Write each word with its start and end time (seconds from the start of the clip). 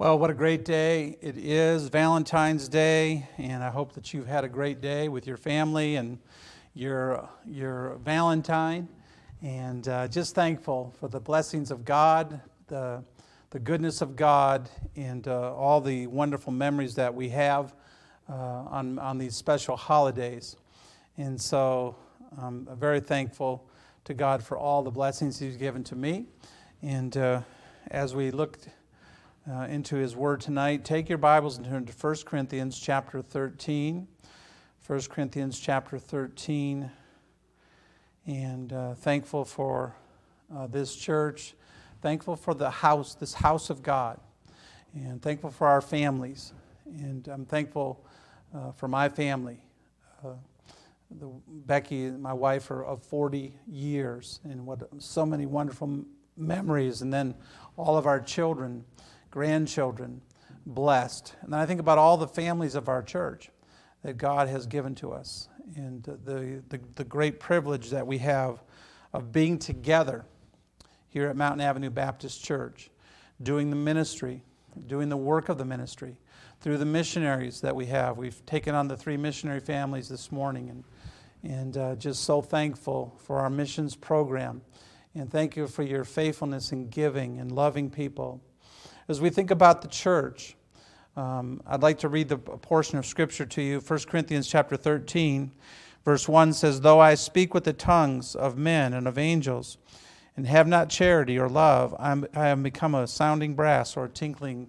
Well, 0.00 0.16
what 0.16 0.30
a 0.30 0.34
great 0.34 0.64
day 0.64 1.16
it 1.20 1.36
is, 1.36 1.88
Valentine's 1.88 2.68
Day, 2.68 3.28
and 3.36 3.64
I 3.64 3.70
hope 3.70 3.94
that 3.94 4.14
you've 4.14 4.28
had 4.28 4.44
a 4.44 4.48
great 4.48 4.80
day 4.80 5.08
with 5.08 5.26
your 5.26 5.36
family 5.36 5.96
and 5.96 6.20
your, 6.72 7.28
your 7.44 7.96
Valentine. 8.04 8.86
And 9.42 9.88
uh, 9.88 10.06
just 10.06 10.36
thankful 10.36 10.94
for 11.00 11.08
the 11.08 11.18
blessings 11.18 11.72
of 11.72 11.84
God, 11.84 12.40
the, 12.68 13.02
the 13.50 13.58
goodness 13.58 14.00
of 14.00 14.14
God, 14.14 14.70
and 14.94 15.26
uh, 15.26 15.52
all 15.56 15.80
the 15.80 16.06
wonderful 16.06 16.52
memories 16.52 16.94
that 16.94 17.12
we 17.12 17.28
have 17.30 17.74
uh, 18.28 18.34
on, 18.34 19.00
on 19.00 19.18
these 19.18 19.34
special 19.34 19.76
holidays. 19.76 20.54
And 21.16 21.40
so 21.40 21.96
I'm 22.40 22.68
very 22.76 23.00
thankful 23.00 23.68
to 24.04 24.14
God 24.14 24.44
for 24.44 24.56
all 24.56 24.84
the 24.84 24.92
blessings 24.92 25.40
He's 25.40 25.56
given 25.56 25.82
to 25.82 25.96
me. 25.96 26.26
And 26.82 27.16
uh, 27.16 27.40
as 27.90 28.14
we 28.14 28.30
look 28.30 28.58
uh, 29.50 29.62
into 29.62 29.96
his 29.96 30.14
word 30.14 30.40
tonight. 30.40 30.84
Take 30.84 31.08
your 31.08 31.18
Bibles 31.18 31.56
and 31.56 31.66
turn 31.66 31.86
to 31.86 31.92
1 31.92 32.16
Corinthians 32.26 32.78
chapter 32.78 33.22
13. 33.22 34.06
1 34.86 35.00
Corinthians 35.08 35.58
chapter 35.58 35.98
13. 35.98 36.90
And 38.26 38.72
uh, 38.72 38.94
thankful 38.94 39.44
for 39.44 39.94
uh, 40.54 40.66
this 40.66 40.94
church, 40.94 41.54
thankful 42.02 42.36
for 42.36 42.52
the 42.52 42.68
house, 42.68 43.14
this 43.14 43.32
house 43.34 43.70
of 43.70 43.82
God, 43.82 44.20
and 44.94 45.22
thankful 45.22 45.50
for 45.50 45.66
our 45.66 45.80
families. 45.80 46.52
And 46.86 47.26
I'm 47.28 47.46
thankful 47.46 48.04
uh, 48.54 48.72
for 48.72 48.88
my 48.88 49.08
family. 49.08 49.60
Uh, 50.22 50.32
the, 51.10 51.30
Becky, 51.48 52.10
my 52.10 52.34
wife, 52.34 52.70
are 52.70 52.84
of 52.84 53.02
40 53.02 53.54
years, 53.66 54.40
and 54.44 54.66
what 54.66 54.80
so 54.98 55.24
many 55.24 55.46
wonderful 55.46 56.04
memories, 56.36 57.00
and 57.00 57.12
then 57.12 57.34
all 57.78 57.96
of 57.96 58.06
our 58.06 58.20
children 58.20 58.84
grandchildren 59.30 60.22
blessed. 60.66 61.34
And 61.42 61.52
then 61.52 61.60
I 61.60 61.66
think 61.66 61.80
about 61.80 61.98
all 61.98 62.16
the 62.16 62.28
families 62.28 62.74
of 62.74 62.88
our 62.88 63.02
church 63.02 63.50
that 64.02 64.18
God 64.18 64.48
has 64.48 64.66
given 64.66 64.94
to 64.96 65.12
us 65.12 65.48
and 65.76 66.02
the, 66.02 66.62
the, 66.68 66.80
the 66.94 67.04
great 67.04 67.40
privilege 67.40 67.90
that 67.90 68.06
we 68.06 68.18
have 68.18 68.62
of 69.12 69.32
being 69.32 69.58
together 69.58 70.24
here 71.08 71.28
at 71.28 71.36
Mountain 71.36 71.60
Avenue 71.60 71.90
Baptist 71.90 72.44
Church, 72.44 72.90
doing 73.42 73.70
the 73.70 73.76
ministry, 73.76 74.42
doing 74.86 75.08
the 75.08 75.16
work 75.16 75.48
of 75.48 75.58
the 75.58 75.64
ministry 75.64 76.18
through 76.60 76.78
the 76.78 76.84
missionaries 76.84 77.60
that 77.60 77.74
we 77.74 77.86
have. 77.86 78.18
We've 78.18 78.44
taken 78.46 78.74
on 78.74 78.88
the 78.88 78.96
three 78.96 79.16
missionary 79.16 79.60
families 79.60 80.08
this 80.08 80.30
morning 80.32 80.70
and, 80.70 80.84
and 81.42 81.76
uh, 81.76 81.94
just 81.96 82.24
so 82.24 82.42
thankful 82.42 83.16
for 83.24 83.38
our 83.38 83.50
missions 83.50 83.94
program. 83.94 84.62
And 85.14 85.30
thank 85.30 85.56
you 85.56 85.66
for 85.66 85.82
your 85.82 86.04
faithfulness 86.04 86.72
in 86.72 86.88
giving 86.88 87.38
and 87.38 87.50
loving 87.50 87.90
people. 87.90 88.42
As 89.10 89.22
we 89.22 89.30
think 89.30 89.50
about 89.50 89.80
the 89.80 89.88
church, 89.88 90.54
um, 91.16 91.62
I'd 91.66 91.80
like 91.80 91.98
to 92.00 92.10
read 92.10 92.28
the 92.28 92.36
portion 92.36 92.98
of 92.98 93.06
scripture 93.06 93.46
to 93.46 93.62
you. 93.62 93.80
1 93.80 94.00
Corinthians 94.00 94.46
chapter 94.46 94.76
13, 94.76 95.50
verse 96.04 96.28
1 96.28 96.52
says, 96.52 96.82
Though 96.82 97.00
I 97.00 97.14
speak 97.14 97.54
with 97.54 97.64
the 97.64 97.72
tongues 97.72 98.34
of 98.34 98.58
men 98.58 98.92
and 98.92 99.08
of 99.08 99.16
angels, 99.16 99.78
and 100.36 100.46
have 100.46 100.68
not 100.68 100.90
charity 100.90 101.38
or 101.38 101.48
love, 101.48 101.96
I'm, 101.98 102.26
I 102.34 102.48
am 102.48 102.62
become 102.62 102.94
a 102.94 103.06
sounding 103.06 103.54
brass 103.54 103.96
or 103.96 104.04
a 104.04 104.08
tinkling 104.10 104.68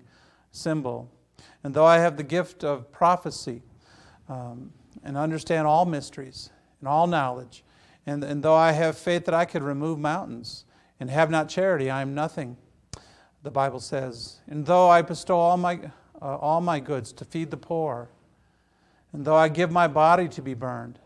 cymbal. 0.53 1.11
And 1.61 1.73
though 1.73 1.85
I 1.85 1.97
have 1.97 2.15
the 2.15 2.23
gift 2.23 2.63
of 2.63 2.89
prophecy 2.93 3.61
um, 4.29 4.71
and 5.03 5.17
understand 5.17 5.67
all 5.67 5.83
mysteries 5.83 6.49
and 6.79 6.87
all 6.87 7.07
knowledge, 7.07 7.65
and, 8.05 8.23
and 8.23 8.41
though 8.41 8.55
I 8.55 8.71
have 8.71 8.97
faith 8.97 9.25
that 9.25 9.35
I 9.35 9.43
could 9.43 9.63
remove 9.63 9.99
mountains 9.99 10.63
and 10.97 11.09
have 11.09 11.29
not 11.29 11.49
charity, 11.49 11.89
I 11.89 12.01
am 12.01 12.15
nothing 12.15 12.55
the 13.43 13.51
Bible 13.51 13.79
says, 13.79 14.39
And 14.47 14.65
though 14.65 14.89
I 14.89 15.01
bestow 15.01 15.37
all 15.37 15.57
my, 15.57 15.79
uh, 16.21 16.37
all 16.37 16.61
my 16.61 16.79
goods 16.79 17.13
to 17.13 17.25
feed 17.25 17.51
the 17.51 17.57
poor, 17.57 18.09
and 19.13 19.25
though 19.25 19.35
I 19.35 19.47
give 19.47 19.71
my 19.71 19.87
body 19.87 20.27
to 20.29 20.41
be 20.41 20.53
burned, 20.53 20.99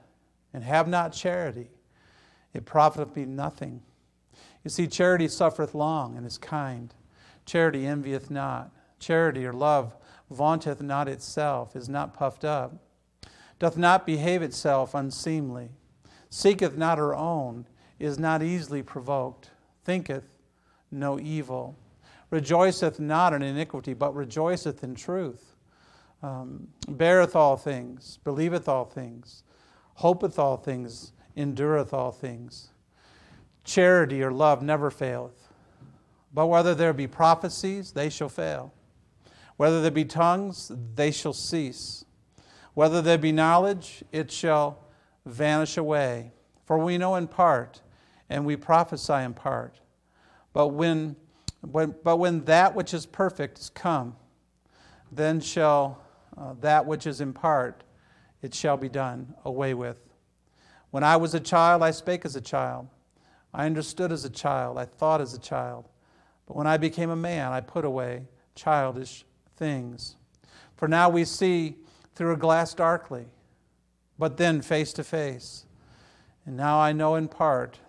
and 0.53 0.63
have 0.63 0.87
not 0.87 1.13
charity, 1.13 1.69
it 2.53 2.65
profiteth 2.65 3.15
me 3.15 3.25
nothing. 3.25 3.81
You 4.63 4.69
see, 4.69 4.87
charity 4.87 5.27
suffereth 5.27 5.73
long 5.73 6.15
and 6.15 6.25
is 6.25 6.37
kind. 6.37 6.93
Charity 7.45 7.85
envieth 7.85 8.29
not. 8.29 8.71
Charity 8.99 9.45
or 9.45 9.53
love 9.53 9.95
vaunteth 10.29 10.81
not 10.81 11.07
itself, 11.07 11.75
is 11.75 11.89
not 11.89 12.13
puffed 12.13 12.45
up, 12.45 12.73
doth 13.59 13.77
not 13.77 14.05
behave 14.05 14.41
itself 14.41 14.95
unseemly, 14.95 15.69
seeketh 16.29 16.77
not 16.77 16.97
her 16.97 17.13
own, 17.13 17.67
is 17.99 18.17
not 18.17 18.41
easily 18.41 18.81
provoked, 18.81 19.51
thinketh 19.83 20.37
no 20.91 21.19
evil 21.19 21.77
rejoiceth 22.33 22.99
not 22.99 23.31
in 23.31 23.43
iniquity, 23.43 23.93
but 23.93 24.15
rejoiceth 24.15 24.83
in 24.83 24.95
truth, 24.95 25.55
um, 26.23 26.67
beareth 26.89 27.35
all 27.35 27.55
things, 27.55 28.17
believeth 28.23 28.67
all 28.67 28.85
things, 28.85 29.43
hopeth 29.93 30.39
all 30.39 30.57
things, 30.57 31.11
endureth 31.37 31.93
all 31.93 32.11
things. 32.11 32.69
Charity 33.63 34.23
or 34.23 34.31
love 34.31 34.63
never 34.63 34.89
faileth. 34.89 35.47
But 36.33 36.47
whether 36.47 36.73
there 36.73 36.91
be 36.91 37.05
prophecies, 37.05 37.91
they 37.91 38.09
shall 38.09 38.29
fail. 38.29 38.73
Whether 39.57 39.83
there 39.83 39.91
be 39.91 40.03
tongues, 40.03 40.71
they 40.95 41.11
shall 41.11 41.33
cease. 41.33 42.03
Whether 42.73 43.03
there 43.03 43.19
be 43.19 43.31
knowledge, 43.31 44.03
it 44.11 44.31
shall 44.31 44.79
vanish 45.23 45.77
away. 45.77 46.31
For 46.65 46.79
we 46.79 46.97
know 46.97 47.13
in 47.13 47.27
part, 47.27 47.81
and 48.27 48.43
we 48.43 48.55
prophesy 48.55 49.13
in 49.13 49.35
part. 49.35 49.81
But 50.51 50.69
when 50.69 51.15
when, 51.71 51.95
but 52.03 52.17
when 52.17 52.45
that 52.45 52.75
which 52.75 52.93
is 52.93 53.05
perfect 53.05 53.59
is 53.59 53.69
come, 53.69 54.15
then 55.11 55.39
shall 55.39 56.01
uh, 56.37 56.53
that 56.61 56.85
which 56.85 57.05
is 57.05 57.21
in 57.21 57.33
part, 57.33 57.83
it 58.41 58.53
shall 58.53 58.77
be 58.77 58.89
done 58.89 59.33
away 59.45 59.73
with. 59.73 59.97
When 60.91 61.03
I 61.03 61.15
was 61.15 61.33
a 61.33 61.39
child, 61.39 61.81
I 61.81 61.91
spake 61.91 62.25
as 62.25 62.35
a 62.35 62.41
child. 62.41 62.87
I 63.53 63.65
understood 63.65 64.11
as 64.11 64.25
a 64.25 64.29
child. 64.29 64.77
I 64.77 64.85
thought 64.85 65.21
as 65.21 65.33
a 65.33 65.39
child. 65.39 65.87
But 66.47 66.57
when 66.57 66.67
I 66.67 66.77
became 66.77 67.09
a 67.09 67.15
man, 67.15 67.51
I 67.51 67.61
put 67.61 67.85
away 67.85 68.23
childish 68.55 69.25
things. 69.55 70.17
For 70.75 70.87
now 70.87 71.09
we 71.09 71.23
see 71.25 71.77
through 72.15 72.33
a 72.33 72.37
glass 72.37 72.73
darkly, 72.73 73.25
but 74.19 74.37
then 74.37 74.61
face 74.61 74.91
to 74.93 75.03
face. 75.03 75.65
And 76.45 76.57
now 76.57 76.79
I 76.79 76.91
know 76.91 77.15
in 77.15 77.27
part, 77.27 77.79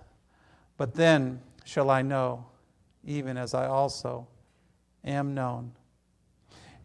but 0.77 0.95
then 0.95 1.41
shall 1.65 1.91
I 1.91 2.03
know 2.03 2.47
even 3.05 3.37
as 3.37 3.55
I 3.55 3.67
also 3.67 4.29
am 5.05 5.35
known. 5.35 5.73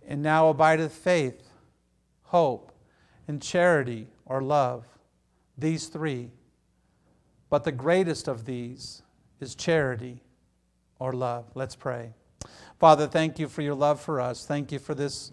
And 0.07 0.21
now 0.21 0.49
abideth 0.49 0.93
faith, 0.93 1.49
hope, 2.23 2.71
and 3.27 3.41
charity 3.41 4.07
or 4.25 4.41
love, 4.41 4.85
these 5.57 5.87
three. 5.87 6.31
But 7.49 7.63
the 7.63 7.71
greatest 7.71 8.27
of 8.27 8.45
these 8.45 9.01
is 9.39 9.55
charity 9.55 10.23
or 10.99 11.13
love. 11.13 11.45
Let's 11.55 11.75
pray. 11.75 12.13
Father, 12.79 13.07
thank 13.07 13.39
you 13.39 13.47
for 13.47 13.61
your 13.61 13.75
love 13.75 13.99
for 13.99 14.21
us. 14.21 14.45
Thank 14.45 14.71
you 14.71 14.79
for 14.79 14.95
this 14.95 15.31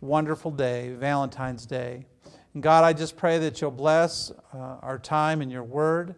wonderful 0.00 0.50
day, 0.50 0.94
Valentine's 0.94 1.66
Day. 1.66 2.06
And 2.54 2.62
God, 2.62 2.84
I 2.84 2.92
just 2.92 3.16
pray 3.16 3.38
that 3.38 3.60
you'll 3.60 3.70
bless 3.70 4.30
uh, 4.54 4.56
our 4.56 4.98
time 4.98 5.42
and 5.42 5.50
your 5.52 5.62
word. 5.62 6.14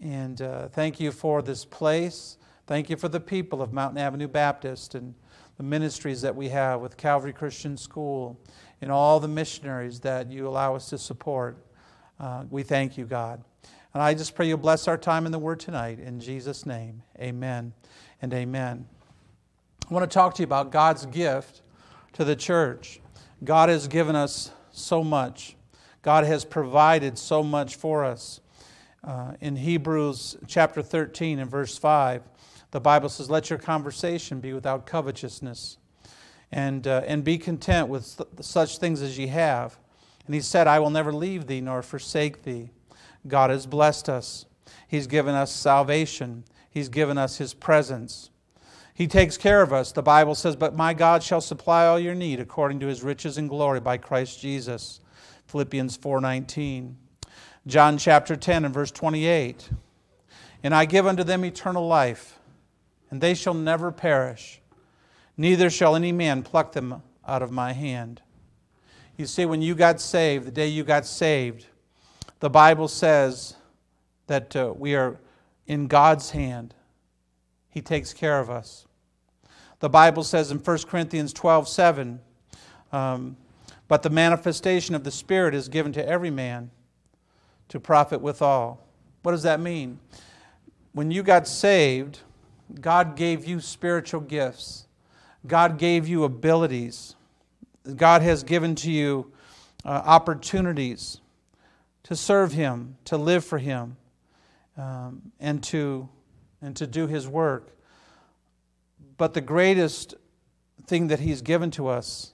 And 0.00 0.40
uh, 0.40 0.68
thank 0.68 0.98
you 0.98 1.12
for 1.12 1.42
this 1.42 1.64
place. 1.64 2.38
Thank 2.66 2.88
you 2.88 2.96
for 2.96 3.10
the 3.10 3.20
people 3.20 3.60
of 3.60 3.74
Mountain 3.74 3.98
Avenue 3.98 4.26
Baptist 4.26 4.94
and 4.94 5.14
the 5.58 5.62
ministries 5.62 6.22
that 6.22 6.34
we 6.34 6.48
have 6.48 6.80
with 6.80 6.96
Calvary 6.96 7.34
Christian 7.34 7.76
School 7.76 8.40
and 8.80 8.90
all 8.90 9.20
the 9.20 9.28
missionaries 9.28 10.00
that 10.00 10.32
you 10.32 10.48
allow 10.48 10.74
us 10.74 10.88
to 10.88 10.96
support. 10.96 11.58
Uh, 12.18 12.44
we 12.48 12.62
thank 12.62 12.96
you, 12.96 13.04
God. 13.04 13.44
And 13.92 14.02
I 14.02 14.14
just 14.14 14.34
pray 14.34 14.48
you'll 14.48 14.56
bless 14.56 14.88
our 14.88 14.96
time 14.96 15.26
in 15.26 15.32
the 15.32 15.38
Word 15.38 15.60
tonight. 15.60 15.98
In 16.00 16.20
Jesus' 16.20 16.64
name, 16.64 17.02
amen 17.20 17.74
and 18.22 18.32
amen. 18.32 18.86
I 19.86 19.92
want 19.92 20.10
to 20.10 20.14
talk 20.14 20.34
to 20.36 20.42
you 20.42 20.46
about 20.46 20.72
God's 20.72 21.04
gift 21.04 21.60
to 22.14 22.24
the 22.24 22.34
church. 22.34 22.98
God 23.44 23.68
has 23.68 23.88
given 23.88 24.16
us 24.16 24.52
so 24.70 25.04
much, 25.04 25.54
God 26.00 26.24
has 26.24 26.46
provided 26.46 27.18
so 27.18 27.42
much 27.42 27.76
for 27.76 28.06
us. 28.06 28.40
Uh, 29.06 29.34
in 29.42 29.54
Hebrews 29.54 30.38
chapter 30.46 30.80
13 30.80 31.38
and 31.38 31.50
verse 31.50 31.76
5, 31.76 32.22
the 32.74 32.80
Bible 32.80 33.08
says, 33.08 33.30
Let 33.30 33.50
your 33.50 33.58
conversation 33.60 34.40
be 34.40 34.52
without 34.52 34.84
covetousness, 34.84 35.78
and, 36.50 36.84
uh, 36.88 37.02
and 37.06 37.22
be 37.22 37.38
content 37.38 37.86
with 37.86 38.20
such 38.40 38.78
things 38.78 39.00
as 39.00 39.16
ye 39.16 39.28
have. 39.28 39.78
And 40.26 40.34
he 40.34 40.40
said, 40.40 40.66
I 40.66 40.80
will 40.80 40.90
never 40.90 41.12
leave 41.12 41.46
thee 41.46 41.60
nor 41.60 41.82
forsake 41.82 42.42
thee. 42.42 42.70
God 43.28 43.50
has 43.50 43.64
blessed 43.66 44.08
us, 44.08 44.46
He's 44.88 45.06
given 45.06 45.36
us 45.36 45.52
salvation, 45.52 46.42
He's 46.68 46.88
given 46.88 47.16
us 47.16 47.38
His 47.38 47.54
presence. 47.54 48.30
He 48.92 49.06
takes 49.06 49.36
care 49.36 49.62
of 49.62 49.72
us. 49.72 49.92
The 49.92 50.02
Bible 50.02 50.34
says, 50.34 50.56
But 50.56 50.74
my 50.74 50.94
God 50.94 51.22
shall 51.22 51.40
supply 51.40 51.86
all 51.86 52.00
your 52.00 52.16
need 52.16 52.40
according 52.40 52.80
to 52.80 52.88
his 52.88 53.04
riches 53.04 53.38
and 53.38 53.48
glory 53.48 53.78
by 53.78 53.98
Christ 53.98 54.40
Jesus. 54.40 54.98
Philippians 55.46 55.96
4:19. 55.96 56.96
John 57.68 57.98
chapter 57.98 58.34
10 58.34 58.64
and 58.64 58.74
verse 58.74 58.90
28. 58.90 59.70
And 60.64 60.74
I 60.74 60.86
give 60.86 61.06
unto 61.06 61.22
them 61.22 61.44
eternal 61.44 61.86
life, 61.86 62.33
and 63.14 63.20
they 63.20 63.32
shall 63.32 63.54
never 63.54 63.92
perish, 63.92 64.60
neither 65.36 65.70
shall 65.70 65.94
any 65.94 66.10
man 66.10 66.42
pluck 66.42 66.72
them 66.72 67.00
out 67.24 67.42
of 67.42 67.52
my 67.52 67.72
hand. 67.72 68.20
You 69.16 69.26
see, 69.26 69.46
when 69.46 69.62
you 69.62 69.76
got 69.76 70.00
saved, 70.00 70.48
the 70.48 70.50
day 70.50 70.66
you 70.66 70.82
got 70.82 71.06
saved, 71.06 71.66
the 72.40 72.50
Bible 72.50 72.88
says 72.88 73.54
that 74.26 74.56
uh, 74.56 74.74
we 74.76 74.96
are 74.96 75.20
in 75.68 75.86
God's 75.86 76.32
hand. 76.32 76.74
He 77.70 77.80
takes 77.80 78.12
care 78.12 78.40
of 78.40 78.50
us. 78.50 78.84
The 79.78 79.88
Bible 79.88 80.24
says 80.24 80.50
in 80.50 80.58
1 80.58 80.78
Corinthians 80.88 81.32
12 81.32 81.68
7, 81.68 82.18
um, 82.90 83.36
but 83.86 84.02
the 84.02 84.10
manifestation 84.10 84.96
of 84.96 85.04
the 85.04 85.12
Spirit 85.12 85.54
is 85.54 85.68
given 85.68 85.92
to 85.92 86.04
every 86.04 86.30
man 86.30 86.72
to 87.68 87.78
profit 87.78 88.20
withal. 88.20 88.84
What 89.22 89.30
does 89.30 89.44
that 89.44 89.60
mean? 89.60 90.00
When 90.94 91.12
you 91.12 91.22
got 91.22 91.46
saved, 91.46 92.18
God 92.80 93.16
gave 93.16 93.46
you 93.46 93.60
spiritual 93.60 94.20
gifts, 94.20 94.86
God 95.46 95.78
gave 95.78 96.08
you 96.08 96.24
abilities, 96.24 97.14
God 97.96 98.22
has 98.22 98.42
given 98.42 98.74
to 98.76 98.90
you 98.90 99.32
uh, 99.84 99.88
opportunities 99.88 101.20
to 102.04 102.16
serve 102.16 102.52
Him, 102.52 102.96
to 103.06 103.16
live 103.16 103.44
for 103.44 103.58
Him, 103.58 103.96
um, 104.76 105.32
and, 105.40 105.62
to, 105.64 106.08
and 106.62 106.74
to 106.76 106.86
do 106.86 107.06
His 107.06 107.28
work. 107.28 107.76
But 109.16 109.34
the 109.34 109.40
greatest 109.40 110.14
thing 110.86 111.08
that 111.08 111.20
He's 111.20 111.42
given 111.42 111.70
to 111.72 111.88
us 111.88 112.32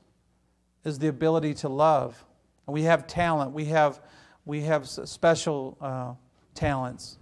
is 0.85 0.99
the 0.99 1.09
ability 1.09 1.55
to 1.55 1.69
love. 1.69 2.25
We 2.67 2.83
have 2.83 3.07
talent, 3.07 3.53
we 3.53 3.67
have, 3.67 4.01
we 4.45 4.63
have 4.63 4.89
special 4.89 5.77
uh, 5.81 6.15
talents. 6.55 7.19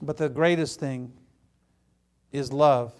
But 0.00 0.16
the 0.16 0.28
greatest 0.28 0.80
thing 0.80 1.12
is 2.32 2.52
love. 2.52 2.92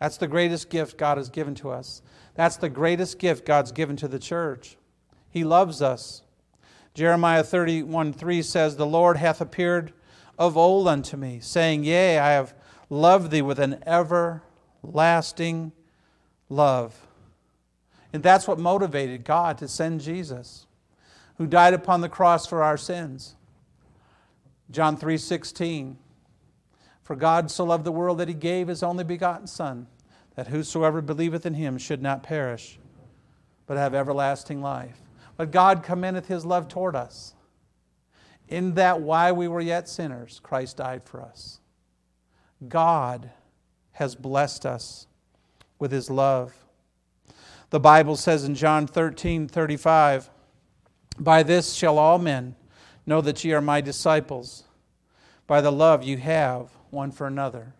That's 0.00 0.16
the 0.16 0.28
greatest 0.28 0.68
gift 0.68 0.98
God 0.98 1.16
has 1.16 1.28
given 1.28 1.54
to 1.56 1.70
us. 1.70 2.02
That's 2.34 2.56
the 2.56 2.68
greatest 2.68 3.18
gift 3.18 3.44
God's 3.44 3.72
given 3.72 3.96
to 3.96 4.08
the 4.08 4.18
church. 4.18 4.76
He 5.30 5.44
loves 5.44 5.80
us. 5.80 6.22
Jeremiah 6.94 7.44
31 7.44 8.12
3 8.12 8.42
says, 8.42 8.76
The 8.76 8.86
Lord 8.86 9.16
hath 9.16 9.40
appeared 9.40 9.92
of 10.38 10.56
old 10.56 10.88
unto 10.88 11.16
me, 11.16 11.38
saying, 11.40 11.84
Yea, 11.84 12.18
I 12.18 12.32
have 12.32 12.54
loved 12.90 13.30
thee 13.30 13.42
with 13.42 13.58
an 13.58 13.82
everlasting 13.86 15.72
love. 16.48 17.06
And 18.12 18.22
that's 18.22 18.46
what 18.46 18.58
motivated 18.58 19.24
God 19.24 19.56
to 19.58 19.68
send 19.68 20.00
Jesus, 20.00 20.66
who 21.38 21.46
died 21.46 21.74
upon 21.74 22.00
the 22.00 22.08
cross 22.08 22.46
for 22.46 22.62
our 22.62 22.76
sins. 22.76 23.36
John 24.70 24.96
3:16 24.96 25.96
For 27.02 27.16
God 27.16 27.50
so 27.50 27.64
loved 27.64 27.84
the 27.84 27.92
world 27.92 28.18
that 28.18 28.28
he 28.28 28.34
gave 28.34 28.68
his 28.68 28.82
only 28.82 29.04
begotten 29.04 29.46
son 29.46 29.86
that 30.36 30.48
whosoever 30.48 31.02
believeth 31.02 31.44
in 31.44 31.54
him 31.54 31.78
should 31.78 32.02
not 32.02 32.22
perish 32.22 32.78
but 33.66 33.76
have 33.76 33.94
everlasting 33.94 34.60
life. 34.60 35.00
But 35.36 35.50
God 35.50 35.82
commendeth 35.82 36.28
his 36.28 36.44
love 36.44 36.68
toward 36.68 36.94
us 36.94 37.34
in 38.48 38.74
that 38.74 39.00
while 39.00 39.34
we 39.34 39.48
were 39.48 39.60
yet 39.60 39.88
sinners 39.88 40.40
Christ 40.42 40.76
died 40.76 41.02
for 41.04 41.20
us. 41.22 41.60
God 42.68 43.30
has 43.92 44.14
blessed 44.14 44.66
us 44.66 45.06
with 45.78 45.90
his 45.90 46.10
love. 46.10 46.54
The 47.70 47.80
Bible 47.80 48.16
says 48.16 48.44
in 48.44 48.54
John 48.54 48.86
13 48.86 49.48
35, 49.48 50.30
By 51.18 51.42
this 51.42 51.72
shall 51.72 51.98
all 51.98 52.18
men 52.18 52.54
know 53.06 53.20
that 53.20 53.42
ye 53.42 53.52
are 53.52 53.60
my 53.60 53.80
disciples, 53.80 54.64
by 55.46 55.60
the 55.60 55.72
love 55.72 56.04
you 56.04 56.18
have 56.18 56.70
one 56.92 57.10
for 57.10 57.26
another. 57.26 57.74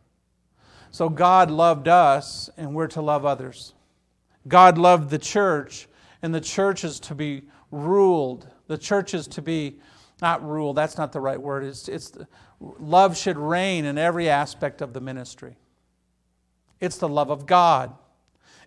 So 0.91 1.09
God 1.09 1.50
loved 1.50 1.87
us, 1.87 2.50
and 2.56 2.75
we're 2.75 2.88
to 2.88 3.00
love 3.00 3.25
others. 3.25 3.75
God 4.49 4.76
loved 4.76 5.11
the 5.11 5.19
church, 5.19 5.88
and 6.20 6.35
the 6.35 6.41
church 6.41 6.85
is 6.85 6.99
to 7.00 7.14
be 7.14 7.43
ruled. 7.70 8.49
The 8.67 8.79
church 8.79 9.14
is 9.14 9.26
to 9.29 9.43
be 9.43 9.79
not 10.20 10.44
ruled, 10.47 10.76
that's 10.76 10.99
not 10.99 11.12
the 11.12 11.20
right 11.20 11.41
word. 11.41 11.64
It's, 11.64 11.88
it's 11.88 12.12
love 12.61 13.17
should 13.17 13.38
reign 13.38 13.85
in 13.85 13.99
every 13.99 14.29
aspect 14.29 14.82
of 14.82 14.93
the 14.93 15.00
ministry. 15.00 15.56
It's 16.81 16.99
the 16.99 17.09
love 17.09 17.31
of 17.31 17.47
God 17.47 17.94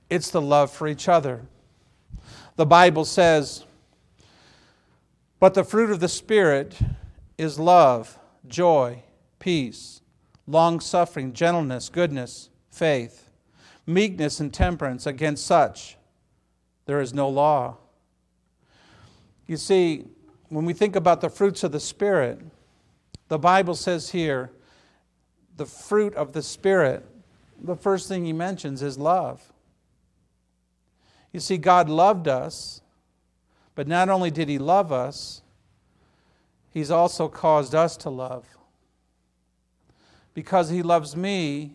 it's 0.10 0.30
the 0.30 0.42
love 0.42 0.72
for 0.72 0.88
each 0.88 1.10
other. 1.10 1.42
The 2.56 2.66
Bible 2.66 3.06
says, 3.06 3.66
But 5.40 5.54
the 5.54 5.64
fruit 5.64 5.90
of 5.90 6.00
the 6.00 6.08
Spirit 6.08 6.78
is 7.38 7.60
love, 7.60 8.18
joy, 8.48 9.04
peace, 9.40 9.95
long 10.48 10.80
suffering, 10.80 11.34
gentleness, 11.34 11.90
goodness, 11.90 12.50
faith, 12.70 13.30
meekness, 13.86 14.40
and 14.40 14.54
temperance. 14.54 15.06
Against 15.06 15.46
such 15.46 15.98
there 16.86 17.02
is 17.02 17.14
no 17.14 17.30
law. 17.30 17.78
You 19.48 19.58
see, 19.58 20.06
when 20.50 20.66
we 20.66 20.74
think 20.74 20.96
about 20.96 21.22
the 21.22 21.30
fruits 21.30 21.64
of 21.64 21.72
the 21.72 21.80
Spirit, 21.80 22.40
the 23.28 23.40
Bible 23.40 23.76
says 23.76 24.10
here, 24.12 24.52
the 25.58 25.66
fruit 25.66 26.14
of 26.16 26.34
the 26.34 26.42
Spirit, 26.42 27.06
the 27.62 27.76
first 27.76 28.08
thing 28.08 28.26
he 28.26 28.34
mentions 28.34 28.82
is 28.82 28.98
love. 28.98 29.52
You 31.36 31.42
see, 31.42 31.58
God 31.58 31.90
loved 31.90 32.30
us, 32.30 32.82
but 33.76 33.90
not 33.90 34.08
only 34.08 34.32
did 34.32 34.48
He 34.48 34.58
love 34.58 34.94
us, 34.94 35.42
He's 36.72 36.90
also 36.90 37.28
caused 37.28 37.76
us 37.76 37.98
to 37.98 38.10
love. 38.10 38.46
Because 40.36 40.70
He 40.70 40.84
loves 40.84 41.16
me, 41.16 41.74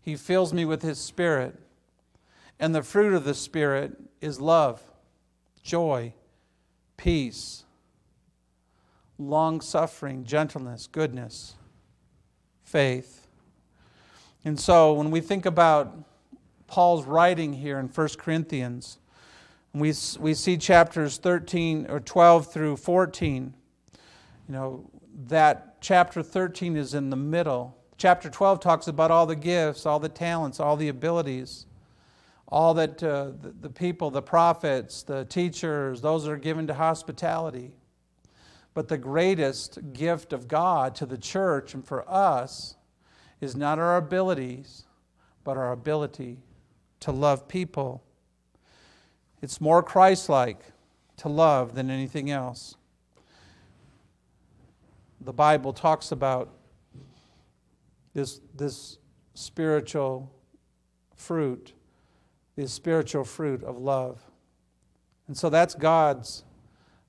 He 0.00 0.16
fills 0.16 0.52
me 0.52 0.64
with 0.64 0.82
His 0.82 0.98
Spirit. 0.98 1.54
And 2.58 2.74
the 2.74 2.82
fruit 2.82 3.14
of 3.14 3.22
the 3.22 3.34
Spirit 3.34 3.92
is 4.20 4.40
love, 4.40 4.82
joy, 5.62 6.12
peace, 6.96 7.62
long 9.18 9.60
suffering, 9.60 10.24
gentleness, 10.24 10.88
goodness, 10.90 11.54
faith. 12.64 13.28
And 14.44 14.58
so 14.58 14.92
when 14.94 15.12
we 15.12 15.20
think 15.20 15.46
about 15.46 15.96
Paul's 16.72 17.04
writing 17.04 17.52
here 17.52 17.78
in 17.78 17.88
1 17.88 18.08
Corinthians. 18.16 18.98
We, 19.74 19.92
we 20.18 20.32
see 20.32 20.56
chapters 20.56 21.18
13 21.18 21.84
or 21.90 22.00
12 22.00 22.50
through 22.50 22.78
14. 22.78 23.52
You 24.48 24.54
know, 24.54 24.90
that 25.28 25.82
chapter 25.82 26.22
13 26.22 26.78
is 26.78 26.94
in 26.94 27.10
the 27.10 27.16
middle. 27.16 27.76
Chapter 28.02 28.28
12 28.28 28.58
talks 28.58 28.88
about 28.88 29.12
all 29.12 29.26
the 29.26 29.36
gifts, 29.36 29.86
all 29.86 30.00
the 30.00 30.08
talents, 30.08 30.58
all 30.58 30.76
the 30.76 30.88
abilities, 30.88 31.66
all 32.48 32.74
that 32.74 33.00
uh, 33.00 33.26
the, 33.40 33.54
the 33.60 33.70
people, 33.70 34.10
the 34.10 34.20
prophets, 34.20 35.04
the 35.04 35.24
teachers, 35.24 36.00
those 36.00 36.24
that 36.24 36.32
are 36.32 36.36
given 36.36 36.66
to 36.66 36.74
hospitality. 36.74 37.70
But 38.74 38.88
the 38.88 38.98
greatest 38.98 39.92
gift 39.92 40.32
of 40.32 40.48
God 40.48 40.96
to 40.96 41.06
the 41.06 41.16
church 41.16 41.74
and 41.74 41.86
for 41.86 42.04
us 42.10 42.74
is 43.40 43.54
not 43.54 43.78
our 43.78 43.96
abilities, 43.96 44.82
but 45.44 45.56
our 45.56 45.70
ability 45.70 46.38
to 46.98 47.12
love 47.12 47.46
people. 47.46 48.02
It's 49.40 49.60
more 49.60 49.80
Christ 49.80 50.28
like 50.28 50.64
to 51.18 51.28
love 51.28 51.76
than 51.76 51.88
anything 51.88 52.32
else. 52.32 52.74
The 55.20 55.32
Bible 55.32 55.72
talks 55.72 56.10
about 56.10 56.52
this, 58.14 58.40
this 58.54 58.98
spiritual 59.34 60.30
fruit, 61.16 61.72
this 62.56 62.72
spiritual 62.72 63.24
fruit 63.24 63.62
of 63.62 63.78
love. 63.78 64.20
And 65.28 65.36
so 65.36 65.48
that's 65.48 65.74
God's, 65.74 66.44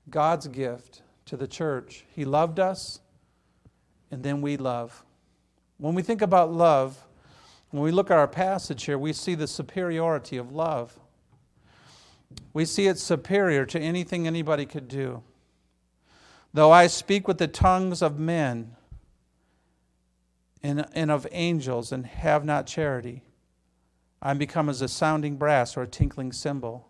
God's 0.08 0.46
gift 0.48 1.02
to 1.26 1.36
the 1.36 1.46
church. 1.46 2.04
He 2.14 2.24
loved 2.24 2.60
us, 2.60 3.00
and 4.10 4.22
then 4.22 4.40
we 4.40 4.56
love. 4.56 5.04
When 5.78 5.94
we 5.94 6.02
think 6.02 6.22
about 6.22 6.52
love, 6.52 6.96
when 7.70 7.82
we 7.82 7.90
look 7.90 8.10
at 8.10 8.18
our 8.18 8.28
passage 8.28 8.84
here, 8.84 8.96
we 8.96 9.12
see 9.12 9.34
the 9.34 9.48
superiority 9.48 10.36
of 10.36 10.52
love. 10.52 10.98
We 12.52 12.64
see 12.64 12.86
it 12.86 12.98
superior 12.98 13.66
to 13.66 13.80
anything 13.80 14.26
anybody 14.26 14.64
could 14.64 14.88
do. 14.88 15.22
Though 16.52 16.70
I 16.70 16.86
speak 16.86 17.26
with 17.26 17.38
the 17.38 17.48
tongues 17.48 18.00
of 18.00 18.18
men 18.18 18.76
and, 20.64 20.86
and 20.94 21.10
of 21.10 21.26
angels 21.30 21.92
and 21.92 22.06
have 22.06 22.42
not 22.42 22.66
charity, 22.66 23.22
I 24.22 24.32
become 24.32 24.70
as 24.70 24.80
a 24.80 24.88
sounding 24.88 25.36
brass 25.36 25.76
or 25.76 25.82
a 25.82 25.86
tinkling 25.86 26.32
cymbal. 26.32 26.88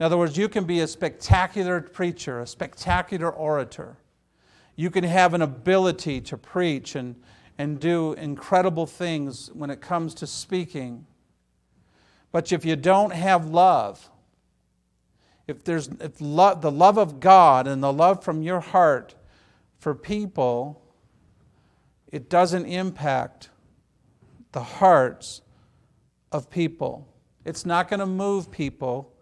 In 0.00 0.04
other 0.04 0.18
words, 0.18 0.36
you 0.36 0.48
can 0.48 0.64
be 0.64 0.80
a 0.80 0.88
spectacular 0.88 1.80
preacher, 1.80 2.40
a 2.40 2.46
spectacular 2.46 3.30
orator. 3.30 3.98
You 4.74 4.90
can 4.90 5.04
have 5.04 5.32
an 5.32 5.42
ability 5.42 6.22
to 6.22 6.36
preach 6.36 6.96
and, 6.96 7.14
and 7.56 7.78
do 7.78 8.14
incredible 8.14 8.86
things 8.86 9.52
when 9.52 9.70
it 9.70 9.80
comes 9.80 10.12
to 10.14 10.26
speaking. 10.26 11.06
But 12.32 12.50
if 12.50 12.64
you 12.64 12.74
don't 12.74 13.12
have 13.12 13.46
love, 13.46 14.10
if 15.46 15.62
there's 15.62 15.88
if 16.00 16.20
lo- 16.20 16.56
the 16.56 16.72
love 16.72 16.98
of 16.98 17.20
God 17.20 17.68
and 17.68 17.80
the 17.80 17.92
love 17.92 18.24
from 18.24 18.42
your 18.42 18.60
heart 18.60 19.14
for 19.78 19.94
people, 19.94 20.81
it 22.12 22.28
doesn't 22.28 22.66
impact 22.66 23.48
the 24.52 24.62
hearts 24.62 25.40
of 26.30 26.50
people. 26.50 27.08
It's 27.44 27.66
not 27.66 27.88
going 27.88 28.00
to 28.00 28.06
move 28.06 28.50
people 28.50 29.12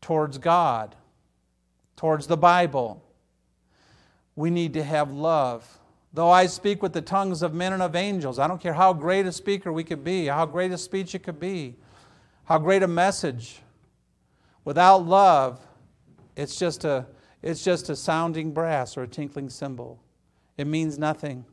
towards 0.00 0.36
God, 0.36 0.96
towards 1.96 2.26
the 2.26 2.36
Bible. 2.36 3.02
We 4.34 4.50
need 4.50 4.74
to 4.74 4.82
have 4.82 5.12
love. 5.12 5.78
Though 6.12 6.30
I 6.30 6.46
speak 6.46 6.82
with 6.82 6.92
the 6.92 7.00
tongues 7.00 7.42
of 7.42 7.54
men 7.54 7.72
and 7.72 7.82
of 7.82 7.96
angels, 7.96 8.38
I 8.38 8.48
don't 8.48 8.60
care 8.60 8.74
how 8.74 8.92
great 8.92 9.26
a 9.26 9.32
speaker 9.32 9.72
we 9.72 9.84
could 9.84 10.04
be, 10.04 10.26
how 10.26 10.44
great 10.44 10.72
a 10.72 10.78
speech 10.78 11.14
it 11.14 11.20
could 11.22 11.40
be, 11.40 11.76
how 12.44 12.58
great 12.58 12.82
a 12.82 12.88
message. 12.88 13.60
Without 14.64 15.06
love, 15.06 15.60
it's 16.36 16.56
just 16.56 16.84
a, 16.84 17.06
it's 17.42 17.62
just 17.62 17.90
a 17.90 17.96
sounding 17.96 18.52
brass 18.52 18.96
or 18.96 19.04
a 19.04 19.08
tinkling 19.08 19.50
cymbal. 19.50 20.00
It 20.56 20.66
means 20.66 20.98
nothing. 20.98 21.44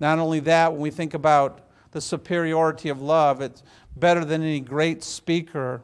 Not 0.00 0.18
only 0.18 0.40
that, 0.40 0.72
when 0.72 0.80
we 0.80 0.90
think 0.90 1.14
about 1.14 1.60
the 1.90 2.00
superiority 2.00 2.88
of 2.88 3.00
love, 3.00 3.40
it's 3.40 3.62
better 3.96 4.24
than 4.24 4.42
any 4.42 4.60
great 4.60 5.02
speaker 5.02 5.82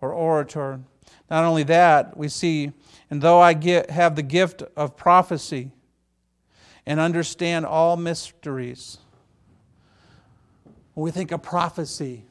or 0.00 0.12
orator. 0.12 0.80
Not 1.30 1.44
only 1.44 1.62
that, 1.64 2.16
we 2.16 2.28
see, 2.28 2.72
and 3.10 3.22
though 3.22 3.40
I 3.40 3.54
get, 3.54 3.90
have 3.90 4.16
the 4.16 4.22
gift 4.22 4.62
of 4.76 4.96
prophecy 4.96 5.70
and 6.84 7.00
understand 7.00 7.66
all 7.66 7.96
mysteries, 7.96 8.98
when 10.94 11.04
we 11.04 11.10
think 11.10 11.32
of 11.32 11.42
prophecy, 11.42 12.24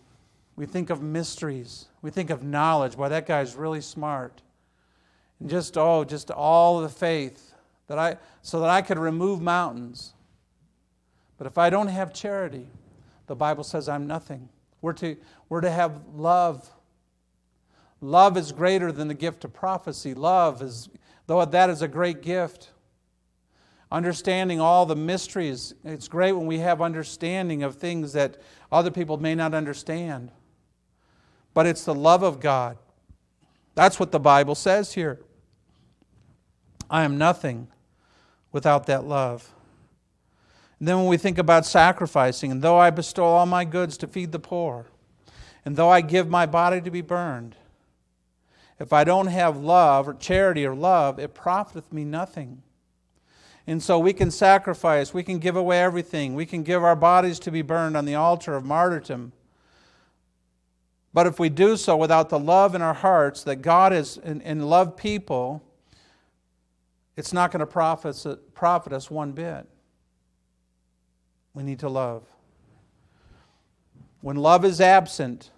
we 0.56 0.66
think 0.66 0.90
of 0.90 1.02
mysteries, 1.02 1.88
we 2.02 2.10
think 2.10 2.30
of 2.30 2.44
knowledge. 2.44 2.96
Boy, 2.96 3.10
that 3.10 3.26
guy's 3.26 3.56
really 3.56 3.82
smart. 3.82 4.42
And 5.40 5.50
just, 5.50 5.78
oh, 5.78 6.06
just 6.06 6.32
all 6.32 6.82
the 6.82 6.90
faith 6.90 7.54
that 7.88 8.00
I, 8.00 8.18
so 8.42 8.62
that 8.62 8.70
I 8.70 8.82
could 8.82 8.98
remove 8.98 9.42
mountains. 9.42 10.14
But 11.38 11.48
if 11.48 11.58
I 11.58 11.70
don't 11.70 11.88
have 11.88 12.14
charity, 12.14 12.68
the 13.28 13.36
Bible 13.36 13.64
says 13.64 13.90
I'm 13.90 14.08
nothing. 14.08 14.50
We're 14.82 14.94
to, 14.94 15.18
we're 15.50 15.62
to 15.62 15.72
have 15.72 16.02
love. 16.14 16.70
Love 18.02 18.38
is 18.38 18.52
greater 18.52 18.92
than 18.92 19.08
the 19.08 19.14
gift 19.14 19.44
of 19.44 19.54
prophecy. 19.54 20.14
Love 20.14 20.62
is, 20.62 20.90
though 21.28 21.44
that 21.44 21.70
is 21.70 21.82
a 21.82 21.88
great 21.88 22.22
gift. 22.22 22.70
Understanding 23.92 24.60
all 24.60 24.86
the 24.86 24.96
mysteries, 24.96 25.74
it's 25.84 26.08
great 26.08 26.34
when 26.34 26.48
we 26.48 26.60
have 26.60 26.82
understanding 26.82 27.64
of 27.64 27.76
things 27.76 28.14
that 28.14 28.38
other 28.72 28.92
people 28.92 29.18
may 29.18 29.36
not 29.36 29.54
understand. 29.54 30.32
But 31.54 31.66
it's 31.66 31.86
the 31.86 31.96
love 31.96 32.24
of 32.24 32.40
God. 32.40 32.78
That's 33.74 34.00
what 34.00 34.12
the 34.12 34.20
Bible 34.20 34.56
says 34.56 34.94
here. 34.94 35.20
I 36.90 37.04
am 37.04 37.18
nothing 37.18 37.68
without 38.52 38.86
that 38.88 39.06
love. 39.06 39.55
And 40.86 40.90
then 40.92 40.98
when 40.98 41.08
we 41.08 41.18
think 41.18 41.40
about 41.40 41.66
sacrificing, 41.66 42.52
and 42.52 42.62
though 42.62 42.78
I 42.78 42.92
bestow 42.92 43.24
all 43.24 43.48
my 43.48 43.66
goods 43.66 43.98
to 43.98 44.08
feed 44.08 44.32
the 44.32 44.38
poor, 44.38 44.86
and 45.66 45.76
though 45.76 45.90
I 45.90 46.02
give 46.02 46.30
my 46.30 46.46
body 46.46 46.80
to 46.80 46.92
be 46.92 47.02
burned, 47.02 47.56
if 48.80 48.94
I 48.94 49.04
don't 49.04 49.26
have 49.26 49.58
love 49.58 50.08
or 50.08 50.14
charity 50.14 50.64
or 50.64 50.76
love, 50.76 51.18
it 51.18 51.34
profiteth 51.34 51.92
me 51.92 52.06
nothing. 52.06 52.62
And 53.66 53.82
so 53.82 53.98
we 53.98 54.14
can 54.14 54.30
sacrifice, 54.30 55.12
we 55.12 55.24
can 55.24 55.40
give 55.40 55.56
away 55.56 55.82
everything, 55.82 56.36
we 56.36 56.46
can 56.46 56.62
give 56.62 56.84
our 56.84 56.96
bodies 56.96 57.40
to 57.40 57.52
be 57.52 57.64
burned 57.64 57.98
on 57.98 58.06
the 58.06 58.14
altar 58.14 58.54
of 58.54 58.64
martyrdom. 58.64 59.32
But 61.16 61.26
if 61.26 61.40
we 61.40 61.50
do 61.50 61.78
so 61.78 61.98
without 61.98 62.30
the 62.30 62.38
love 62.38 62.76
in 62.76 62.84
our 62.84 62.94
hearts 62.94 63.42
that 63.46 63.64
God 63.64 63.92
is 63.92 64.20
and, 64.20 64.40
and 64.44 64.70
love 64.70 64.96
people, 64.96 65.64
it's 67.18 67.34
not 67.34 67.52
going 67.52 67.62
to 67.62 67.66
profit, 67.66 68.54
profit 68.54 68.94
us 68.94 69.10
one 69.10 69.32
bit. 69.32 69.68
We 71.56 71.64
need 71.64 71.80
to 71.80 71.90
love. 71.90 72.24
When 74.22 74.36
love 74.36 74.66
is 74.66 74.82
absent, 74.82 75.50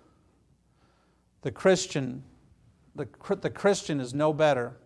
the 1.42 1.52
Christian, 1.52 2.24
the, 2.96 3.08
the 3.42 3.50
Christian 3.50 4.00
is 4.00 4.14
no 4.14 4.32
better 4.32 4.78